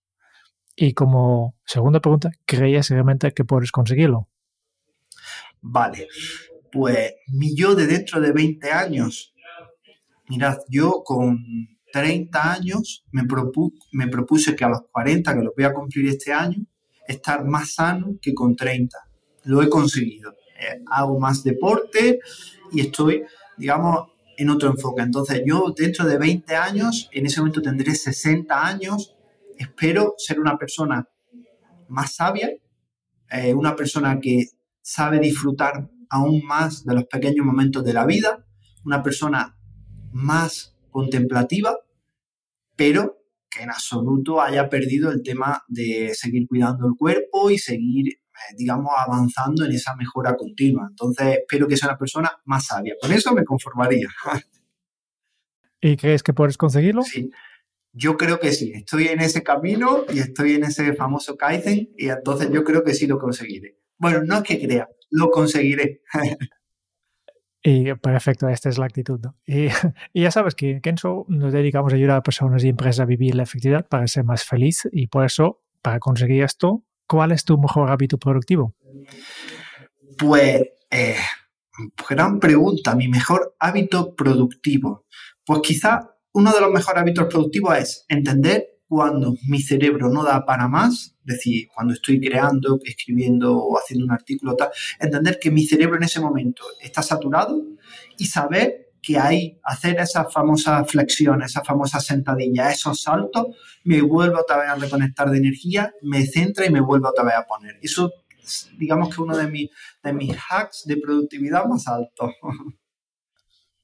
[0.76, 4.30] Y como segunda pregunta, ¿creías realmente que puedes conseguirlo?
[5.62, 6.08] Vale,
[6.72, 9.33] pues mi yo de dentro de 20 años,
[10.30, 11.40] mirad, yo con
[11.92, 13.24] 30 años me,
[14.08, 16.66] propuse que a los 40, que lo voy a cumplir este año,
[17.08, 18.98] estar más sano que con 30.
[19.44, 20.32] Lo he conseguido.
[20.60, 22.20] Eh, hago más deporte
[22.72, 23.24] y estoy,
[23.58, 24.08] digamos,
[24.38, 25.04] en otro enfoque.
[25.04, 29.16] Entonces yo dentro de 20 años, en ese momento tendré 60 años,
[29.58, 31.08] espero ser una persona
[31.90, 32.50] más sabia,
[33.30, 34.48] eh, una persona que
[34.82, 38.44] sabe disfrutar aún más de los pequeños momentos de la vida,
[38.84, 39.56] una persona
[40.14, 41.76] más contemplativa,
[42.76, 43.18] pero
[43.50, 48.56] que en absoluto haya perdido el tema de seguir cuidando el cuerpo y seguir, eh,
[48.58, 50.88] digamos, avanzando en esa mejora continua.
[50.90, 52.96] Entonces, espero que sea una persona más sabia.
[53.00, 54.08] Con eso me conformaría.
[55.82, 57.04] ¿Y crees que puedes conseguirlo?
[57.04, 57.30] Sí,
[57.92, 58.72] yo creo que sí.
[58.74, 62.94] Estoy en ese camino y estoy en ese famoso Kaizen y entonces yo creo que
[62.94, 63.78] sí lo conseguiré.
[63.98, 66.02] Bueno, no es que crea, lo conseguiré.
[67.66, 69.22] Y perfecto, esta es la actitud.
[70.14, 73.06] Y, ya sabes que en Kenzo nos dedicamos a ayudar a personas y empresas a
[73.06, 77.46] vivir la efectividad para ser más feliz y por eso, para conseguir esto, ¿cuál es
[77.46, 78.76] tu mejor hábito productivo?
[80.18, 80.62] Pues,
[80.92, 81.16] eh,
[82.10, 85.06] gran pregunta, mi mejor hábito productivo.
[85.46, 90.46] Pues quizá uno de los mejores hábitos productivos es entender cuando mi cerebro no da
[90.46, 94.70] para más, es decir, cuando estoy creando, escribiendo o haciendo un artículo, tal,
[95.00, 97.60] entender que mi cerebro en ese momento está saturado
[98.20, 103.48] y saber que hay, hacer esas famosas flexiones, esas famosas sentadillas, esos saltos,
[103.84, 107.34] me vuelve otra vez a reconectar de energía, me centra y me vuelve otra vez
[107.34, 107.80] a poner.
[107.82, 108.14] Eso,
[108.78, 109.72] digamos que uno de, mis,
[110.04, 112.32] de mis hacks de productividad más altos.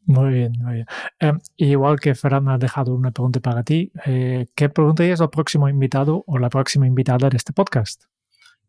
[0.10, 0.86] Muy bien, muy bien.
[1.20, 5.70] Em, igual que Ferran ha dejado una pregunta para ti, eh, ¿qué preguntarías al próximo
[5.70, 8.05] invitado o la próxima invitada de este podcast?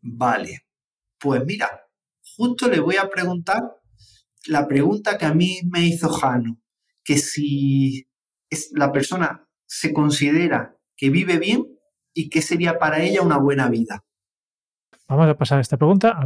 [0.01, 0.67] Vale,
[1.17, 1.67] pues mira,
[2.37, 3.63] justo le voy a preguntar
[4.45, 6.61] la pregunta que a mí me hizo Jano,
[7.03, 8.07] que si
[8.47, 11.65] es, la persona se considera que vive bien
[12.13, 14.05] y qué sería para ella una buena vida.
[15.11, 16.17] Vamos a pasar esta pregunta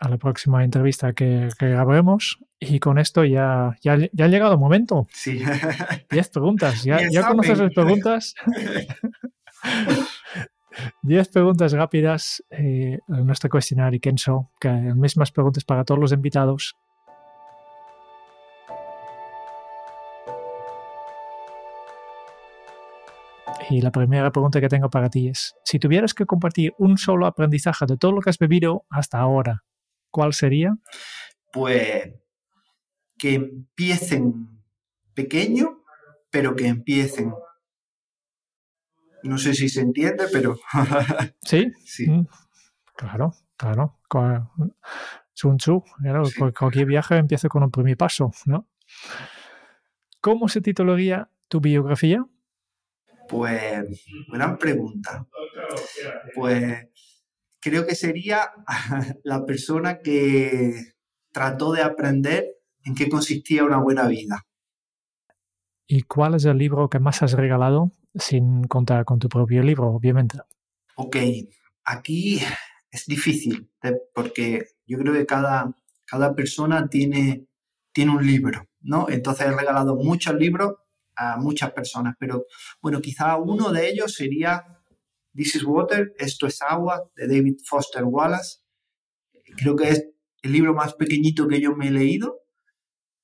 [0.00, 4.52] a la próxima entrevista que, que grabaremos y con esto ya, ya, ya, ha llegado
[4.52, 5.06] el momento.
[5.10, 5.40] Sí.
[6.10, 6.84] Diez preguntas.
[6.84, 8.34] ¿Ya, ya conoces las preguntas?
[11.02, 16.12] Diez preguntas rápidas eh, en nuestro cuestionario Kenso, que las mismas preguntas para todos los
[16.12, 16.76] invitados.
[23.70, 27.26] Y la primera pregunta que tengo para ti es, si tuvieras que compartir un solo
[27.26, 29.64] aprendizaje de todo lo que has bebido hasta ahora,
[30.10, 30.76] ¿cuál sería?
[31.52, 32.14] Pues
[33.18, 34.62] que empiecen
[35.12, 35.82] pequeño,
[36.30, 37.34] pero que empiecen.
[39.24, 40.56] No sé si se entiende, pero...
[41.42, 42.08] sí, sí.
[42.08, 42.26] Mm,
[42.94, 43.94] claro, claro.
[45.34, 46.24] Sun Tzu, claro,
[46.56, 48.68] cualquier viaje empieza con un primer paso, ¿no?
[50.20, 52.24] ¿Cómo se titularía tu biografía?
[53.28, 55.26] Pues, gran pregunta.
[56.34, 56.88] Pues
[57.60, 58.50] creo que sería
[59.24, 60.94] la persona que
[61.32, 62.46] trató de aprender
[62.84, 64.46] en qué consistía una buena vida.
[65.86, 69.88] ¿Y cuál es el libro que más has regalado sin contar con tu propio libro,
[69.88, 70.38] obviamente?
[70.96, 71.16] Ok,
[71.84, 72.40] aquí
[72.90, 73.70] es difícil
[74.14, 75.74] porque yo creo que cada,
[76.04, 77.46] cada persona tiene,
[77.92, 79.08] tiene un libro, ¿no?
[79.08, 80.74] Entonces he regalado muchos libros
[81.18, 82.46] a muchas personas, pero
[82.80, 84.64] bueno, quizá uno de ellos sería
[85.34, 88.58] This is Water, Esto es Agua, de David Foster Wallace.
[89.56, 90.08] Creo que es
[90.42, 92.40] el libro más pequeñito que yo me he leído,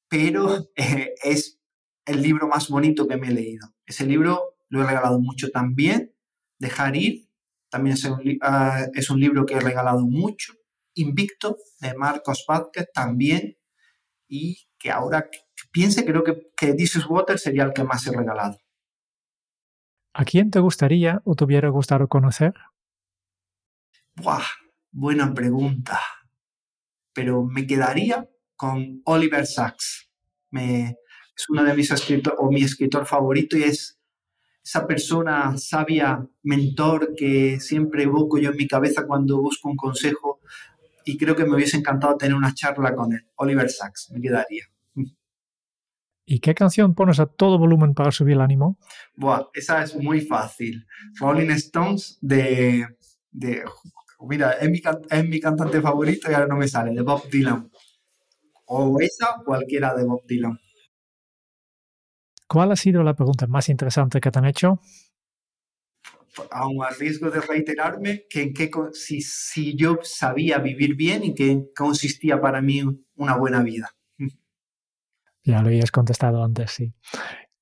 [0.09, 1.61] pero eh, es
[2.05, 3.69] el libro más bonito que me he leído.
[3.87, 6.15] Ese libro lo he regalado mucho también.
[6.59, 7.29] Dejar ir,
[7.69, 10.55] también es un, uh, es un libro que he regalado mucho.
[10.95, 13.59] Invicto, de Marcos Vázquez, también.
[14.29, 15.29] Y que ahora
[15.71, 18.59] piense, creo que, que This is Water sería el que más he regalado.
[20.13, 22.55] ¿A quién te gustaría o te hubiera gustado conocer?
[24.15, 24.45] Buah,
[24.93, 25.99] buena pregunta.
[27.13, 30.09] Pero me quedaría con Oliver Sacks.
[30.51, 30.99] Me,
[31.37, 33.99] es uno de mis escritores, o mi escritor favorito, y es
[34.65, 40.41] esa persona sabia, mentor, que siempre evoco yo en mi cabeza cuando busco un consejo,
[41.05, 43.27] y creo que me hubiese encantado tener una charla con él.
[43.37, 44.65] Oliver Sacks, me quedaría.
[46.27, 48.79] ¿Y qué canción pones a todo volumen para subir el ánimo?
[49.15, 50.87] Buah, esa es muy fácil.
[51.21, 52.87] Rolling Stones de...
[53.31, 53.63] de
[54.21, 54.81] mira, es mi,
[55.11, 57.71] es mi cantante favorito y ahora no me sale, de Bob Dylan.
[58.67, 60.59] O esa cualquiera de Bob Dylan.
[62.49, 64.81] ¿Cuál ha sido la pregunta más interesante que te han hecho?
[66.51, 71.35] Aún a riesgo de reiterarme, que en qué, si, si yo sabía vivir bien y
[71.35, 72.83] qué consistía para mí
[73.17, 73.91] una buena vida.
[75.47, 76.95] Ya lo habías contestado antes, sí.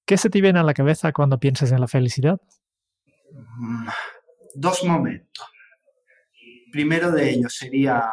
[0.07, 2.41] ¿Qué se te viene a la cabeza cuando piensas en la felicidad?
[4.55, 5.47] Dos momentos.
[6.71, 8.05] Primero de ellos sería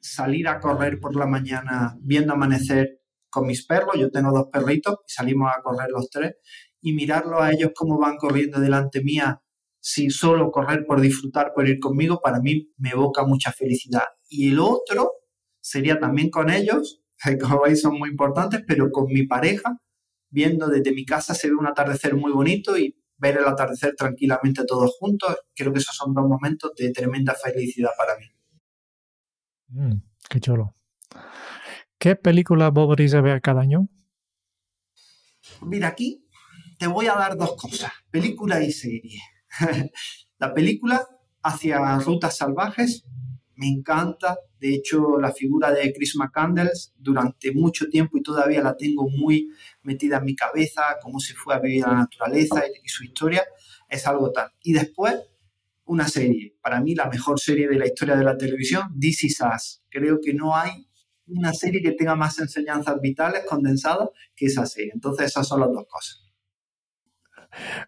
[0.00, 3.94] salir a correr por la mañana viendo amanecer con mis perros.
[3.98, 6.36] Yo tengo dos perritos y salimos a correr los tres
[6.80, 9.40] y mirarlo a ellos cómo van corriendo delante mía
[9.86, 14.04] sin solo correr por disfrutar, por ir conmigo, para mí me evoca mucha felicidad.
[14.30, 15.12] Y el otro
[15.60, 17.02] sería también con ellos
[17.40, 19.76] como veis son muy importantes, pero con mi pareja,
[20.30, 24.64] viendo desde mi casa se ve un atardecer muy bonito y ver el atardecer tranquilamente
[24.66, 28.26] todos juntos, creo que esos son dos momentos de tremenda felicidad para mí.
[29.68, 30.74] Mm, qué chulo.
[31.98, 33.86] ¿Qué película volveréis a ver cada año?
[35.60, 36.26] Mira, aquí
[36.78, 39.20] te voy a dar dos cosas, película y serie.
[40.38, 41.06] la película
[41.42, 43.04] hacia Rutas Salvajes
[43.56, 44.38] me encanta.
[44.58, 49.50] De hecho, la figura de Chris McCandles durante mucho tiempo y todavía la tengo muy
[49.82, 53.44] metida en mi cabeza, cómo se fue a vivir la naturaleza y, su historia,
[53.88, 54.50] es algo tal.
[54.62, 55.14] Y después,
[55.84, 56.56] una serie.
[56.62, 59.82] Para mí, la mejor serie de la historia de la televisión, This Is Us.
[59.90, 60.88] Creo que no hay
[61.26, 64.92] una serie que tenga más enseñanzas vitales condensadas que esa serie.
[64.94, 66.23] Entonces, esas son las dos cosas.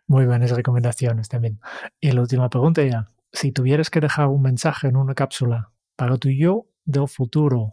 [0.06, 1.60] Muy buenas recomendaciones también.
[2.00, 3.10] Y la última pregunta ya.
[3.32, 7.72] Si tuvieras que dejar un mensaje en una cápsula para tu yo del futuro,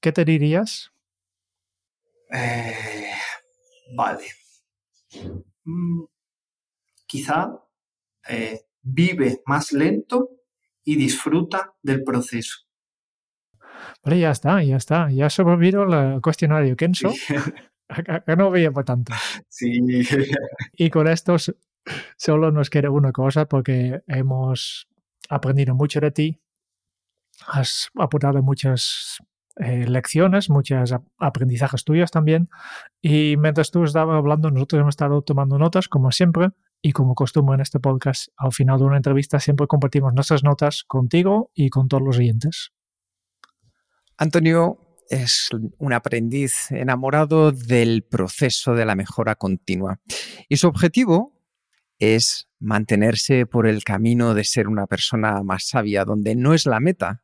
[0.00, 0.92] ¿qué te dirías?
[2.32, 3.10] Eh,
[3.94, 4.24] vale.
[5.64, 6.04] Mm,
[7.06, 7.52] quizá
[8.28, 10.30] eh, vive más lento
[10.84, 12.66] y disfruta del proceso.
[14.02, 15.10] Vale, ya está, ya está.
[15.10, 17.12] Ya sobrevivido el cuestionario Kenzo.
[18.26, 19.12] que no veía por tanto.
[19.48, 19.80] Sí.
[20.72, 21.36] Y con esto
[22.16, 24.88] solo nos queda una cosa porque hemos
[25.28, 26.40] aprendido mucho de ti.
[27.46, 29.18] Has aportado muchas
[29.56, 32.48] eh, lecciones, muchos aprendizajes tuyos también.
[33.00, 36.50] Y mientras tú estabas hablando, nosotros hemos estado tomando notas, como siempre.
[36.82, 40.84] Y como costumbre en este podcast, al final de una entrevista siempre compartimos nuestras notas
[40.84, 42.72] contigo y con todos los oyentes.
[44.18, 45.48] Antonio, es
[45.78, 50.00] un aprendiz enamorado del proceso de la mejora continua.
[50.48, 51.34] Y su objetivo
[51.98, 56.80] es mantenerse por el camino de ser una persona más sabia, donde no es la
[56.80, 57.22] meta,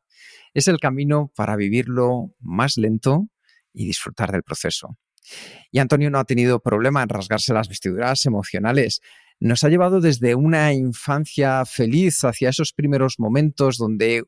[0.53, 3.27] es el camino para vivirlo más lento
[3.73, 4.97] y disfrutar del proceso.
[5.71, 9.01] Y Antonio no ha tenido problema en rasgarse las vestiduras emocionales.
[9.43, 14.23] Nos ha llevado desde una infancia feliz hacia esos primeros momentos donde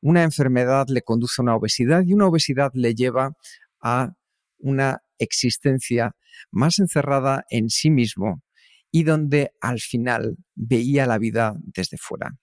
[0.00, 3.36] una enfermedad le conduce a una obesidad y una obesidad le lleva
[3.80, 4.14] a
[4.58, 6.16] una existencia
[6.50, 8.42] más encerrada en sí mismo
[8.90, 12.36] y donde al final veía la vida desde fuera.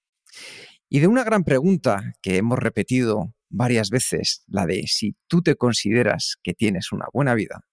[0.87, 5.57] Y de una gran pregunta que hemos repetido varias veces, la de si tú te
[5.57, 7.65] consideras que tienes una buena vida,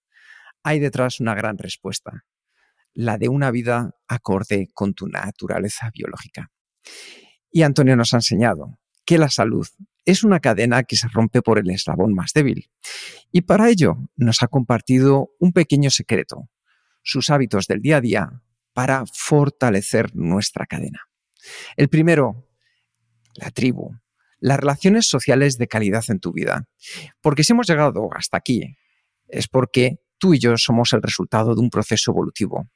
[0.64, 2.24] hay detrás una gran respuesta,
[2.94, 6.50] la de una vida acorde con tu naturaleza biológica.
[7.50, 9.66] Y Antonio nos ha enseñado que la salud
[10.04, 12.70] es una cadena que se rompe por el eslabón más débil.
[13.32, 16.48] Y para ello nos ha compartido un pequeño secreto,
[17.02, 21.00] sus hábitos del día a día para fortalecer nuestra cadena.
[21.76, 22.48] El primero,
[23.34, 23.96] la tribu,
[24.38, 26.68] las relaciones sociales de calidad en tu vida.
[27.20, 28.76] Porque si hemos llegado hasta aquí,
[29.28, 32.68] es porque tú y yo somos el resultado de un proceso evolutivo.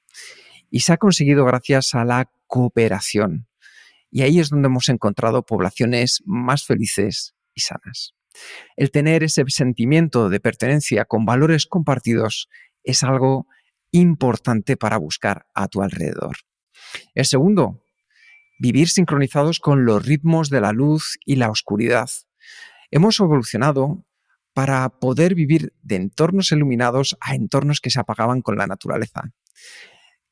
[0.70, 3.47] Y se ha conseguido gracias a la cooperación,
[4.11, 8.14] y ahí es donde hemos encontrado poblaciones más felices y sanas.
[8.76, 12.49] El tener ese sentimiento de pertenencia con valores compartidos
[12.82, 13.47] es algo
[13.90, 16.36] importante para buscar a tu alrededor.
[17.14, 17.84] El segundo,
[18.59, 22.09] vivir sincronizados con los ritmos de la luz y la oscuridad.
[22.90, 24.05] Hemos evolucionado
[24.55, 29.32] para poder vivir de entornos iluminados a entornos que se apagaban con la naturaleza.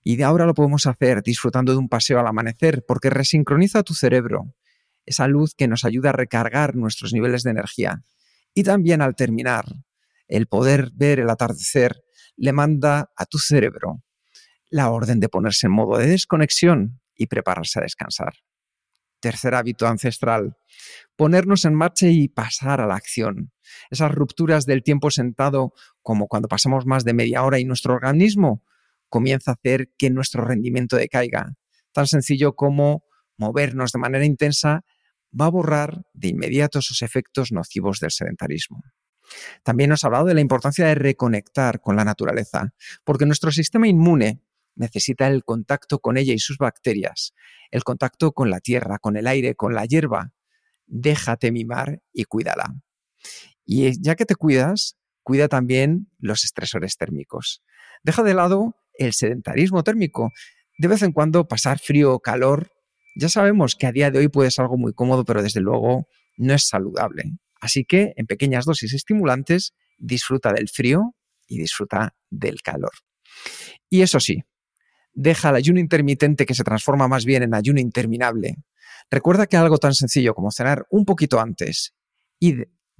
[0.04, 3.94] Y de ahora lo podemos hacer disfrutando de un paseo al amanecer porque resincroniza tu
[3.94, 4.54] cerebro,
[5.04, 8.02] esa luz que nos ayuda a recargar nuestros niveles de energía.
[8.54, 9.64] Y también al terminar,
[10.28, 12.02] el poder ver el atardecer
[12.36, 14.02] le manda a tu cerebro
[14.72, 18.32] la orden de ponerse en modo de desconexión y prepararse a descansar.
[19.20, 20.56] Tercer hábito ancestral,
[21.14, 23.51] ponernos en marcha y pasar a la acción.
[23.90, 28.62] Esas rupturas del tiempo sentado, como cuando pasamos más de media hora y nuestro organismo
[29.08, 31.54] comienza a hacer que nuestro rendimiento decaiga.
[31.92, 33.04] Tan sencillo como
[33.36, 34.84] movernos de manera intensa
[35.38, 38.82] va a borrar de inmediato esos efectos nocivos del sedentarismo.
[39.62, 43.88] También nos ha hablado de la importancia de reconectar con la naturaleza, porque nuestro sistema
[43.88, 44.42] inmune
[44.74, 47.34] necesita el contacto con ella y sus bacterias,
[47.70, 50.32] el contacto con la tierra, con el aire, con la hierba.
[50.86, 52.74] Déjate mimar y cuídala.
[53.74, 57.62] Y ya que te cuidas, cuida también los estresores térmicos.
[58.02, 60.30] Deja de lado el sedentarismo térmico.
[60.76, 62.70] De vez en cuando pasar frío o calor,
[63.16, 66.06] ya sabemos que a día de hoy puede ser algo muy cómodo, pero desde luego
[66.36, 67.38] no es saludable.
[67.62, 71.14] Así que en pequeñas dosis estimulantes, disfruta del frío
[71.46, 72.92] y disfruta del calor.
[73.88, 74.44] Y eso sí,
[75.14, 78.56] deja el ayuno intermitente que se transforma más bien en ayuno interminable.
[79.10, 81.94] Recuerda que algo tan sencillo como cenar un poquito antes
[82.38, 82.56] y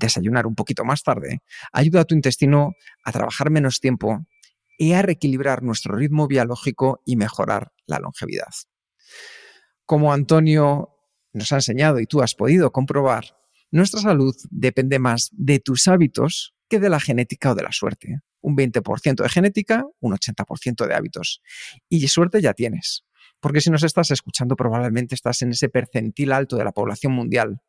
[0.07, 1.43] desayunar un poquito más tarde,
[1.73, 2.75] ayuda a tu intestino
[3.05, 4.27] a trabajar menos tiempo
[4.79, 8.53] y a reequilibrar nuestro ritmo biológico y mejorar la longevidad.
[9.85, 10.91] Como Antonio
[11.33, 13.37] nos ha enseñado y tú has podido comprobar,
[13.71, 18.21] nuestra salud depende más de tus hábitos que de la genética o de la suerte.
[18.41, 21.43] Un 20% de genética, un 80% de hábitos.
[21.89, 23.05] Y suerte ya tienes.
[23.41, 27.61] Porque si nos estás escuchando, probablemente estás en ese percentil alto de la población mundial.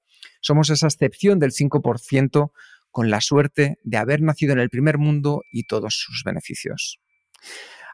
[0.42, 2.52] Somos esa excepción del 5%
[2.92, 7.00] con la suerte de haber nacido en el primer mundo y todos sus beneficios.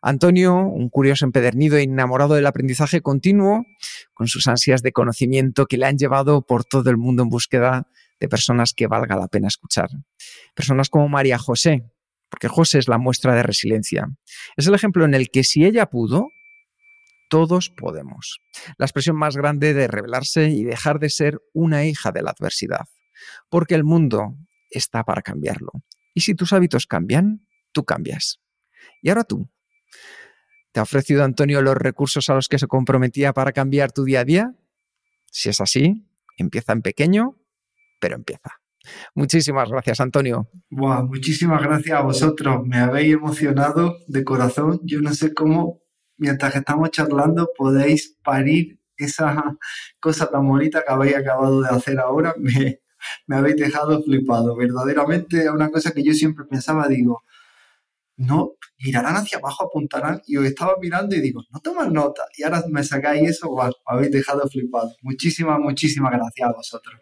[0.02, 3.66] Antonio, un curioso empedernido e enamorado del aprendizaje continuo,
[4.14, 7.88] con sus ansias de conocimiento que le han llevado por todo el mundo en búsqueda
[8.20, 9.90] de personas que valga la pena escuchar.
[10.54, 11.84] Personas como María José,
[12.30, 14.08] porque José es la muestra de resiliencia.
[14.56, 16.30] Es el ejemplo en el que si ella pudo,
[17.30, 18.42] todos podemos.
[18.78, 22.88] La expresión más grande de revelarse y dejar de ser una hija de la adversidad.
[23.50, 24.36] Porque el mundo
[24.70, 25.72] está para cambiarlo.
[26.14, 28.42] Y si tus hábitos cambian, tú cambias.
[29.02, 29.50] Y ahora tú.
[30.72, 34.22] ¿Te ha ofrecido Antonio los recursos a los que se comprometía para cambiar tu día
[34.22, 34.56] a día?
[35.32, 36.08] Si es así,
[36.38, 37.38] empieza en pequeño,
[38.00, 38.62] pero empieza.
[39.14, 40.50] Muchísimas gracias, Antonio.
[40.70, 42.66] muchísimas gracias a vosotros.
[42.66, 44.80] Me habéis emocionado de corazón.
[44.84, 45.82] Yo no sé cómo,
[46.20, 49.58] mientras que estamos charlando, podéis parir esa
[50.00, 52.36] cosa tan bonita que habéis acabado de hacer ahora.
[52.40, 52.82] Me,
[53.28, 54.56] me habéis dejado flipado.
[54.58, 57.24] Verdaderamente es una cosa que yo siempre pensaba, digo,
[58.18, 62.44] no, mirarán hacia abajo, apuntarán, y os estaba mirando y digo, no toman nota, y
[62.44, 64.94] ahora me sacáis eso, me habéis dejado flipado.
[65.02, 67.02] Muchísimas, muchísimas gracias a vosotros.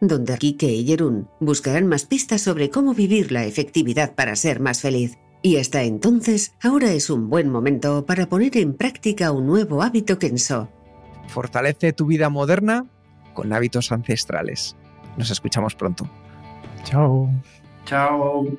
[0.00, 4.80] donde Kike y Jerún buscarán más pistas sobre cómo vivir la efectividad para ser más
[4.80, 5.18] feliz.
[5.42, 10.18] Y hasta entonces, ahora es un buen momento para poner en práctica un nuevo hábito
[10.18, 10.68] Kenso.
[11.28, 12.86] Fortalece tu vida moderna
[13.34, 14.76] con hábitos ancestrales.
[15.16, 16.08] Nos escuchamos pronto.
[16.84, 17.28] Chao.
[17.84, 18.58] Chao.